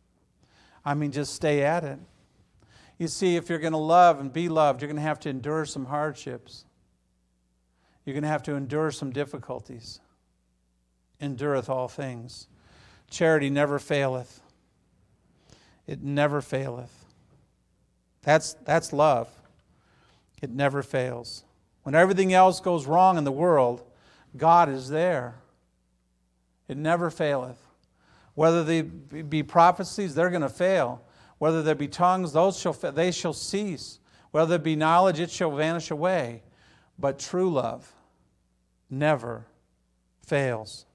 I 0.83 0.93
mean, 0.93 1.11
just 1.11 1.33
stay 1.33 1.61
at 1.61 1.85
it. 1.85 1.99
You 3.01 3.07
see, 3.07 3.35
if 3.35 3.49
you're 3.49 3.57
going 3.57 3.73
to 3.73 3.79
love 3.79 4.19
and 4.19 4.31
be 4.31 4.47
loved, 4.47 4.79
you're 4.79 4.87
going 4.87 4.95
to 4.95 5.01
have 5.01 5.19
to 5.21 5.29
endure 5.29 5.65
some 5.65 5.85
hardships. 5.85 6.65
You're 8.05 8.13
going 8.13 8.21
to 8.21 8.29
have 8.29 8.43
to 8.43 8.53
endure 8.53 8.91
some 8.91 9.09
difficulties. 9.09 9.99
Endureth 11.19 11.67
all 11.67 11.87
things. 11.87 12.47
Charity 13.09 13.49
never 13.49 13.79
faileth. 13.79 14.39
It 15.87 16.03
never 16.03 16.41
faileth. 16.41 16.93
That's, 18.21 18.53
that's 18.65 18.93
love. 18.93 19.27
It 20.39 20.51
never 20.51 20.83
fails. 20.83 21.43
When 21.81 21.95
everything 21.95 22.33
else 22.33 22.59
goes 22.59 22.85
wrong 22.85 23.17
in 23.17 23.23
the 23.23 23.31
world, 23.31 23.81
God 24.37 24.69
is 24.69 24.89
there. 24.89 25.37
It 26.67 26.77
never 26.77 27.09
faileth. 27.09 27.57
Whether 28.35 28.63
they 28.63 28.83
be 28.83 29.41
prophecies, 29.41 30.13
they're 30.13 30.29
going 30.29 30.43
to 30.43 30.49
fail. 30.49 31.03
Whether 31.41 31.63
there 31.63 31.73
be 31.73 31.87
tongues, 31.87 32.33
those 32.33 32.59
shall 32.59 32.73
they 32.73 33.09
shall 33.09 33.33
cease. 33.33 33.97
Whether 34.29 34.49
there 34.49 34.59
be 34.59 34.75
knowledge, 34.75 35.19
it 35.19 35.31
shall 35.31 35.49
vanish 35.49 35.89
away. 35.89 36.43
But 36.99 37.17
true 37.17 37.51
love 37.51 37.91
never 38.91 39.47
fails. 40.23 40.85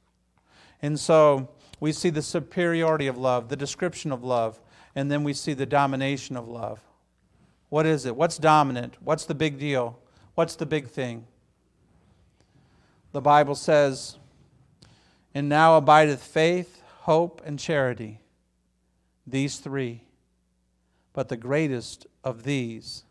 And 0.80 1.00
so 1.00 1.48
we 1.80 1.90
see 1.90 2.10
the 2.10 2.22
superiority 2.22 3.08
of 3.08 3.18
love, 3.18 3.48
the 3.48 3.56
description 3.56 4.12
of 4.12 4.22
love, 4.22 4.60
and 4.94 5.10
then 5.10 5.24
we 5.24 5.32
see 5.32 5.52
the 5.52 5.66
domination 5.66 6.36
of 6.36 6.46
love. 6.46 6.78
What 7.68 7.84
is 7.84 8.06
it? 8.06 8.14
What's 8.14 8.38
dominant? 8.38 8.94
What's 9.02 9.24
the 9.24 9.34
big 9.34 9.58
deal? 9.58 9.98
What's 10.36 10.54
the 10.54 10.64
big 10.64 10.86
thing? 10.86 11.26
The 13.10 13.20
Bible 13.20 13.56
says, 13.56 14.16
And 15.34 15.48
now 15.48 15.76
abideth 15.76 16.22
faith, 16.22 16.84
hope, 17.00 17.42
and 17.44 17.58
charity, 17.58 18.20
these 19.26 19.56
three. 19.56 20.05
But 21.16 21.30
the 21.30 21.36
greatest 21.38 22.06
of 22.22 22.42
these 22.42 23.02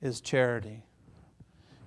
is 0.00 0.20
charity. 0.20 0.84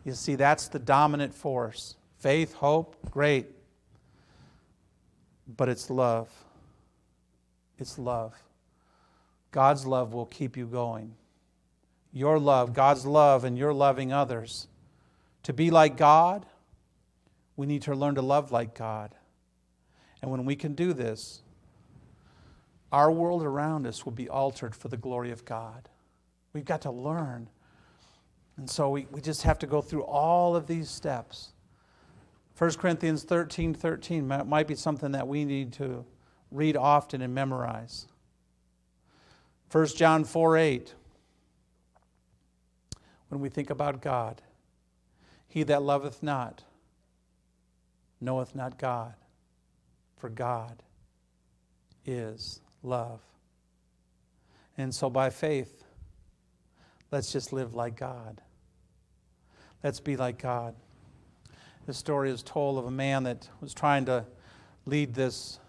You 0.04 0.12
see, 0.12 0.36
that's 0.36 0.67
the 0.67 0.80
dominant 0.80 1.34
force. 1.34 1.96
Faith, 2.17 2.54
hope, 2.54 2.98
great. 3.10 3.48
But 5.48 5.70
it's 5.70 5.89
love. 5.89 6.30
It's 7.80 7.98
love. 7.98 8.36
God's 9.52 9.86
love 9.88 10.13
will 10.13 10.26
keep 10.26 10.58
you 10.58 10.65
going. 10.65 11.13
your 12.17 12.39
love, 12.39 12.74
God's 12.74 13.06
love, 13.06 13.43
and 13.43 13.58
your 13.58 13.74
loving 13.74 14.12
others. 14.12 14.67
To 15.43 15.54
be 15.54 15.70
like 15.70 15.98
God, 15.98 16.46
we 17.56 17.65
need 17.65 17.84
to 17.84 17.96
learn 17.96 18.15
to 18.15 18.22
love 18.22 18.52
like 18.52 18.76
God. 18.76 19.13
And 20.22 20.32
when 20.32 20.46
we 20.46 20.56
can 20.56 20.74
do 20.74 20.93
this, 20.93 21.41
our 22.91 23.12
world 23.12 23.43
around 23.43 23.86
us 23.86 24.06
will 24.06 24.13
be 24.13 24.30
altered 24.30 24.76
for 24.76 24.88
the 24.88 24.97
glory 24.97 25.32
of 25.32 25.45
God. 25.45 25.89
We've 26.54 26.65
got 26.65 26.82
to 26.82 26.91
learn. 26.91 27.50
And 28.56 28.69
so 28.69 28.89
we, 28.89 29.08
we 29.12 29.21
just 29.21 29.43
have 29.43 29.60
to 29.60 29.67
go 29.67 29.82
through 29.82 30.04
all 30.04 30.56
of 30.56 30.67
these 30.67 30.89
steps. 30.89 31.50
1 32.58 32.73
Corinthians 32.73 33.23
13 33.23 33.73
13 33.73 34.28
might 34.28 34.67
be 34.67 34.76
something 34.76 35.12
that 35.12 35.28
we 35.28 35.45
need 35.45 35.73
to 35.73 36.06
read 36.52 36.76
often 36.76 37.21
and 37.21 37.36
memorize. 37.36 38.08
1 39.71 39.88
John 39.88 40.23
4 40.23 40.58
8. 40.58 40.93
When 43.30 43.41
we 43.41 43.50
think 43.50 43.69
about 43.69 44.02
God, 44.02 44.41
he 45.47 45.63
that 45.63 45.84
loveth 45.84 46.23
not 46.23 46.63
knoweth 48.19 48.56
not 48.56 48.78
God, 48.78 49.13
for 50.17 50.30
God 50.30 50.82
is 52.06 52.62
love. 52.88 53.19
And 54.78 54.93
so 54.93 55.10
by 55.10 55.30
faith, 55.30 55.84
let's 57.12 57.32
just 57.32 57.52
live 57.52 57.73
like 57.73 57.95
God. 57.95 58.41
Let's 59.84 60.00
be 60.00 60.17
like 60.17 60.41
God. 60.41 60.76
The 61.86 61.93
story 61.93 62.32
is 62.32 62.43
told 62.43 62.78
of 62.78 62.86
a 62.86 62.91
man 62.91 63.23
that 63.23 63.47
was 63.62 63.73
trying 63.73 64.06
to 64.06 64.26
lead 64.86 65.13
this 65.13 65.60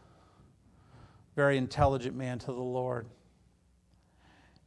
very 1.37 1.57
intelligent 1.57 2.17
man 2.17 2.39
to 2.41 2.47
the 2.47 2.53
Lord. 2.53 3.07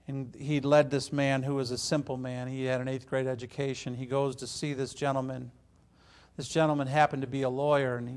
And 0.08 0.36
he 0.38 0.62
led 0.62 0.90
this 0.90 1.12
man 1.12 1.44
who 1.44 1.56
was 1.56 1.72
a 1.72 1.78
simple 1.78 2.18
man. 2.18 2.48
He 2.48 2.66
had 2.66 2.82
an 2.82 2.88
eighth 2.88 3.08
grade 3.08 3.28
education. 3.28 3.94
He 3.94 4.06
goes 4.06 4.38
to 4.38 4.48
see 4.48 4.74
this 4.74 4.94
gentleman. 4.94 5.52
This 6.38 6.48
gentleman 6.48 6.88
happened 6.88 7.22
to 7.22 7.28
be 7.28 7.42
a 7.42 7.50
lawyer, 7.50 7.98
and 7.98 8.08
he, 8.08 8.16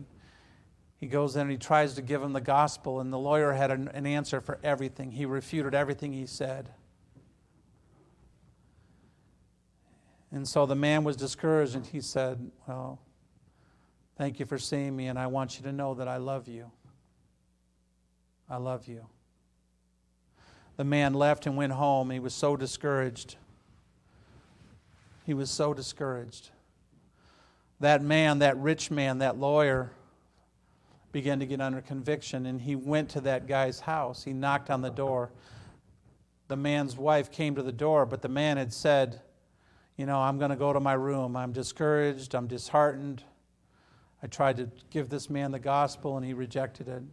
he 1.05 1.11
goes 1.11 1.37
in 1.37 1.43
and 1.43 1.51
he 1.51 1.59
tries 1.59 1.93
to 1.97 2.01
give 2.01 2.23
him 2.23 2.33
the 2.33 2.41
gospel, 2.41 2.99
and 2.99 3.13
the 3.13 3.19
lawyer 3.19 3.53
had 3.53 3.71
an, 3.71 3.89
an 3.89 4.07
answer 4.07 4.41
for 4.41 4.59
everything. 4.65 5.11
He 5.11 5.27
refuted 5.27 5.75
everything 5.75 6.15
he 6.15 6.25
said. 6.25 6.71
And 10.33 10.49
so 10.49 10.65
the 10.65 10.75
man 10.75 11.05
was 11.05 11.15
discouraged, 11.15 11.75
and 11.75 11.85
he 11.85 12.01
said, 12.01 12.51
Well, 12.67 12.99
thank 14.17 14.41
you 14.41 14.47
for 14.47 14.57
seeing 14.57 14.97
me, 14.97 15.09
and 15.09 15.19
I 15.19 15.27
want 15.27 15.59
you 15.59 15.65
to 15.65 15.73
know 15.73 15.93
that 15.93 16.09
I 16.09 16.17
love 16.17 16.49
you. 16.49 16.71
I 18.49 18.57
love 18.57 18.89
you. 18.89 19.05
The 20.79 20.85
man 20.85 21.13
left 21.13 21.45
and 21.45 21.55
went 21.55 21.75
home. 21.75 22.09
He 22.09 22.19
was 22.19 22.33
so 22.33 22.57
discouraged. 22.57 23.37
He 25.27 25.35
was 25.35 25.51
so 25.51 25.75
discouraged. 25.75 26.49
That 27.81 28.01
man, 28.01 28.39
that 28.39 28.57
rich 28.57 28.91
man, 28.91 29.19
that 29.19 29.39
lawyer, 29.39 29.93
began 31.15 31.39
to 31.39 31.47
get 31.47 31.61
under 31.61 31.81
conviction, 31.81 32.45
and 32.45 32.61
he 32.61 32.75
went 32.75 33.09
to 33.11 33.21
that 33.21 33.47
guy's 33.47 33.79
house. 33.79 34.25
He 34.25 34.33
knocked 34.33 34.69
on 34.69 34.83
the 34.83 34.91
door. 34.91 35.31
The 36.49 36.57
man's 36.57 36.97
wife 36.97 37.31
came 37.31 37.55
to 37.55 37.63
the 37.63 37.73
door, 37.73 38.05
but 38.05 38.21
the 38.21 38.29
man 38.29 38.57
had 38.57 38.73
said, 38.73 39.21
You 39.97 40.07
know, 40.07 40.19
I'm 40.19 40.39
going 40.39 40.51
to 40.51 40.57
go 40.57 40.73
to 40.73 40.81
my 40.81 40.95
room. 40.95 41.37
I'm 41.37 41.53
discouraged. 41.53 42.35
I'm 42.35 42.49
disheartened. 42.49 43.23
I 44.25 44.27
tried 44.27 44.57
to 44.57 44.69
give 44.91 45.09
this 45.09 45.31
man 45.31 45.53
the 45.53 45.61
gospel, 45.61 46.17
and 46.17 46.27
he 46.27 46.35
rejected 46.35 46.89
it. 46.89 47.05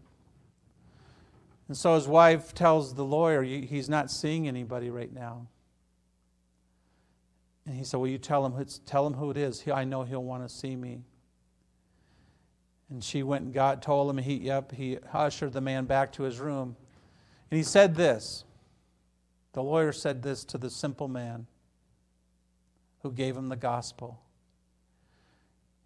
And 1.68 1.78
so 1.78 1.94
his 1.94 2.08
wife 2.08 2.56
tells 2.56 2.96
the 2.96 3.06
lawyer 3.06 3.44
he's 3.44 3.88
not 3.88 4.10
seeing 4.10 4.48
anybody 4.48 4.90
right 4.90 5.14
now. 5.14 5.46
And 7.68 7.76
he 7.76 7.84
said, 7.84 7.98
Well, 7.98 8.10
you 8.10 8.18
tell 8.18 8.48
him, 8.48 8.66
tell 8.88 9.06
him 9.06 9.14
who 9.14 9.30
it 9.30 9.38
is. 9.38 9.64
I 9.72 9.84
know 9.84 10.02
he'll 10.02 10.24
want 10.24 10.42
to 10.42 10.50
see 10.50 10.76
me. 10.76 11.04
And 12.92 13.02
she 13.02 13.24
went 13.24 13.46
and 13.46 13.54
got, 13.54 13.82
told 13.82 14.10
him, 14.10 14.18
he, 14.18 14.36
yep, 14.36 14.74
he 14.74 15.00
ushered 15.14 15.54
the 15.54 15.62
man 15.62 15.86
back 15.86 16.12
to 16.14 16.24
his 16.24 16.40
room. 16.40 16.76
And 17.50 17.58
he 17.58 17.64
said 17.64 17.96
this 17.96 18.44
the 19.54 19.64
lawyer 19.64 19.92
said 19.92 20.22
this 20.22 20.44
to 20.46 20.58
the 20.58 20.70
simple 20.70 21.08
man 21.08 21.48
who 23.02 23.12
gave 23.12 23.36
him 23.36 23.50
the 23.50 23.56
gospel. 23.56 24.22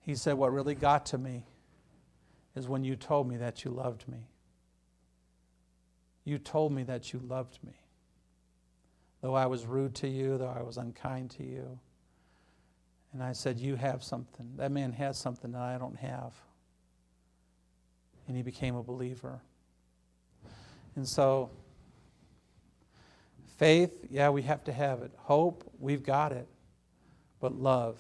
He 0.02 0.15
said, 0.15 0.34
What 0.34 0.52
really 0.52 0.76
got 0.76 1.06
to 1.08 1.18
me 1.18 1.46
is 2.56 2.68
when 2.68 2.84
you 2.84 2.96
told 2.96 3.28
me 3.28 3.38
that 3.38 3.63
you 3.63 3.72
loved 3.72 4.08
me. 4.08 4.28
You 6.24 6.38
told 6.39 6.72
me 6.72 6.84
that 6.84 7.13
you 7.13 7.20
loved 7.20 7.60
me. 7.63 7.74
Though 9.22 9.36
I 9.36 9.46
was 9.46 9.65
rude 9.65 9.96
to 9.96 10.08
you, 10.08 10.38
though 10.38 10.54
I 10.56 10.62
was 10.62 10.78
unkind 10.78 11.32
to 11.32 11.44
you. 11.44 11.80
And 13.13 13.24
I 13.24 13.32
said, 13.32 13.60
You 13.60 13.76
have 13.76 14.04
something. 14.04 14.54
That 14.58 14.72
man 14.72 14.91
has 14.94 15.18
something 15.18 15.52
that 15.52 15.62
I 15.62 15.78
don't 15.78 15.98
have. 15.98 16.34
And 18.27 18.35
he 18.35 18.43
became 18.43 18.75
a 18.75 18.83
believer. 18.83 19.41
And 20.95 21.07
so, 21.07 21.49
faith, 23.57 23.91
yeah, 24.09 24.29
we 24.29 24.41
have 24.43 24.63
to 24.65 24.73
have 24.73 25.01
it. 25.01 25.11
Hope, 25.17 25.69
we've 25.79 26.03
got 26.03 26.31
it. 26.31 26.47
But 27.39 27.53
love, 27.53 27.97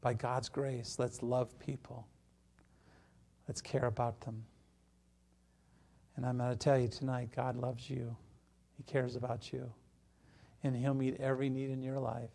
by 0.00 0.14
God's 0.14 0.48
grace, 0.48 0.96
let's 0.98 1.22
love 1.22 1.58
people. 1.58 2.06
Let's 3.48 3.60
care 3.60 3.86
about 3.86 4.20
them. 4.20 4.44
And 6.16 6.24
I'm 6.24 6.38
going 6.38 6.50
to 6.50 6.56
tell 6.56 6.78
you 6.78 6.88
tonight 6.88 7.30
God 7.34 7.56
loves 7.56 7.90
you, 7.90 8.16
He 8.76 8.82
cares 8.84 9.16
about 9.16 9.52
you, 9.52 9.72
and 10.62 10.76
He'll 10.76 10.94
meet 10.94 11.16
every 11.18 11.48
need 11.48 11.70
in 11.70 11.82
your 11.82 11.98
life. 11.98 12.30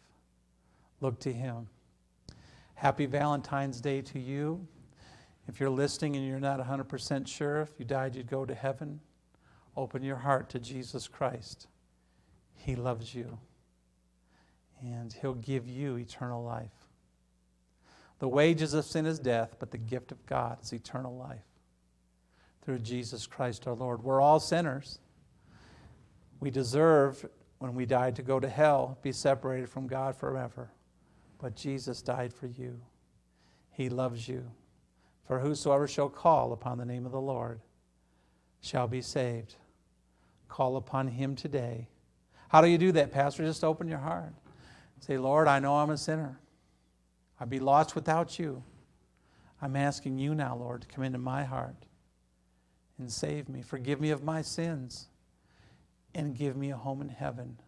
Look 1.01 1.19
to 1.21 1.31
Him. 1.31 1.67
Happy 2.73 3.05
Valentine's 3.05 3.79
Day 3.79 4.01
to 4.01 4.19
you. 4.19 4.67
If 5.47 5.60
you're 5.60 5.69
listening 5.69 6.15
and 6.15 6.25
you're 6.25 6.39
not 6.39 6.60
100% 6.60 7.27
sure 7.27 7.62
if 7.62 7.69
you 7.77 7.86
died, 7.86 8.15
you'd 8.15 8.29
go 8.29 8.45
to 8.45 8.55
heaven, 8.55 8.99
open 9.77 10.03
your 10.03 10.17
heart 10.17 10.49
to 10.49 10.60
Jesus 10.60 11.08
Christ. 11.08 11.67
He 12.55 12.75
loves 12.75 13.13
you, 13.13 13.38
and 14.81 15.13
He'll 15.13 15.36
give 15.36 15.67
you 15.67 15.97
eternal 15.97 16.43
life. 16.43 16.88
The 18.19 18.27
wages 18.27 18.73
of 18.73 18.86
sin 18.86 19.05
is 19.05 19.19
death, 19.19 19.58
but 19.60 19.71
the 19.71 19.77
gift 19.77 20.12
of 20.12 20.25
God 20.25 20.58
is 20.63 20.73
eternal 20.73 21.15
life 21.15 21.45
through 22.63 22.79
Jesus 22.79 23.27
Christ 23.27 23.67
our 23.67 23.75
Lord. 23.75 24.03
We're 24.03 24.21
all 24.21 24.39
sinners. 24.39 24.99
We 26.39 26.49
deserve, 26.49 27.25
when 27.60 27.75
we 27.75 27.86
die, 27.86 28.12
to 28.12 28.23
go 28.23 28.39
to 28.39 28.49
hell, 28.49 28.97
be 29.03 29.12
separated 29.12 29.69
from 29.69 29.86
God 29.86 30.15
forever. 30.15 30.71
But 31.38 31.55
Jesus 31.55 32.01
died 32.01 32.34
for 32.34 32.47
you. 32.47 32.79
He 33.71 33.89
loves 33.89 34.27
you. 34.27 34.49
For 35.25 35.39
whosoever 35.39 35.88
shall 35.88 36.09
call 36.09 36.53
upon 36.53 36.77
the 36.77 36.85
name 36.85 37.05
of 37.05 37.11
the 37.11 37.21
Lord 37.21 37.59
shall 38.61 38.88
be 38.88 39.01
saved. 39.01 39.55
Call 40.47 40.77
upon 40.77 41.07
him 41.07 41.35
today. 41.35 41.88
How 42.49 42.61
do 42.61 42.67
you 42.67 42.77
do 42.77 42.91
that, 42.93 43.11
Pastor? 43.11 43.43
Just 43.43 43.63
open 43.63 43.88
your 43.88 43.99
heart. 43.99 44.33
Say, 44.99 45.17
Lord, 45.17 45.47
I 45.47 45.59
know 45.59 45.75
I'm 45.75 45.89
a 45.89 45.97
sinner. 45.97 46.39
I'd 47.39 47.49
be 47.49 47.59
lost 47.59 47.95
without 47.95 48.39
you. 48.39 48.63
I'm 49.61 49.75
asking 49.75 50.19
you 50.19 50.35
now, 50.35 50.55
Lord, 50.55 50.81
to 50.81 50.88
come 50.88 51.03
into 51.03 51.17
my 51.17 51.43
heart 51.43 51.85
and 52.97 53.11
save 53.11 53.49
me. 53.49 53.61
Forgive 53.61 53.99
me 53.99 54.11
of 54.11 54.23
my 54.23 54.41
sins 54.41 55.07
and 56.13 56.35
give 56.35 56.55
me 56.55 56.71
a 56.71 56.77
home 56.77 57.01
in 57.01 57.09
heaven. 57.09 57.59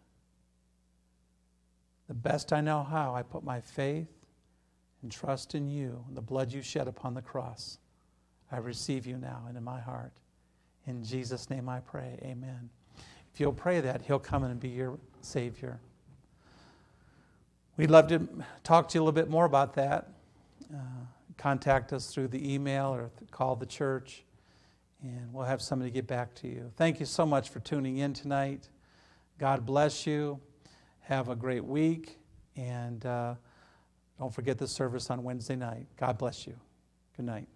The 2.08 2.14
best 2.14 2.54
I 2.54 2.62
know 2.62 2.84
how, 2.84 3.14
I 3.14 3.24
put 3.24 3.44
my 3.44 3.60
faith 3.60 4.08
and 5.02 5.12
trust 5.12 5.56
in 5.56 5.68
you, 5.68 6.04
and 6.08 6.18
the 6.18 6.22
blood 6.22 6.52
you 6.52 6.62
shed 6.62 6.88
upon 6.88 7.14
the 7.14 7.22
cross. 7.22 7.78
I 8.52 8.58
receive 8.58 9.06
you 9.06 9.18
now 9.18 9.46
into 9.48 9.62
my 9.62 9.80
heart. 9.80 10.14
In 10.86 11.04
Jesus' 11.04 11.50
name 11.50 11.70
I 11.70 11.82
pray. 11.82 12.18
Amen. 12.24 12.70
If 13.34 13.40
you'll 13.40 13.54
pray 13.54 13.82
that, 13.82 14.02
He'll 14.02 14.20
come 14.20 14.44
and 14.44 14.60
be 14.60 14.70
your 14.70 14.98
Savior. 15.22 15.80
We'd 17.76 17.92
love 17.92 18.08
to 18.08 18.28
talk 18.64 18.90
to 18.90 18.96
you 18.96 19.02
a 19.02 19.04
little 19.04 19.12
bit 19.12 19.30
more 19.30 19.46
about 19.46 19.76
that. 19.76 20.10
Uh, 20.74 20.78
contact 21.38 21.94
us 21.94 22.12
through 22.12 22.30
the 22.30 22.54
email 22.54 22.88
or 22.88 23.12
call 23.30 23.56
the 23.56 23.66
church 23.66 24.24
and 25.04 25.32
we'll 25.32 25.46
have 25.46 25.62
somebody 25.62 25.92
get 25.92 26.08
back 26.08 26.34
to 26.36 26.48
you. 26.48 26.72
Thank 26.76 27.00
you 27.00 27.06
so 27.06 27.26
much 27.26 27.50
for 27.50 27.60
tuning 27.60 27.98
in 27.98 28.14
tonight. 28.14 28.70
God 29.38 29.66
bless 29.66 30.08
you. 30.08 30.40
Have 31.02 31.30
a 31.30 31.36
great 31.36 31.64
week. 31.64 32.18
And 32.56 33.06
uh, 33.06 33.36
don't 34.20 34.34
forget 34.34 34.58
the 34.58 34.68
service 34.68 35.10
on 35.10 35.24
Wednesday 35.24 35.56
night. 35.56 35.88
God 35.98 36.18
bless 36.18 36.48
you. 36.48 36.56
Good 37.16 37.26
night. 37.26 37.48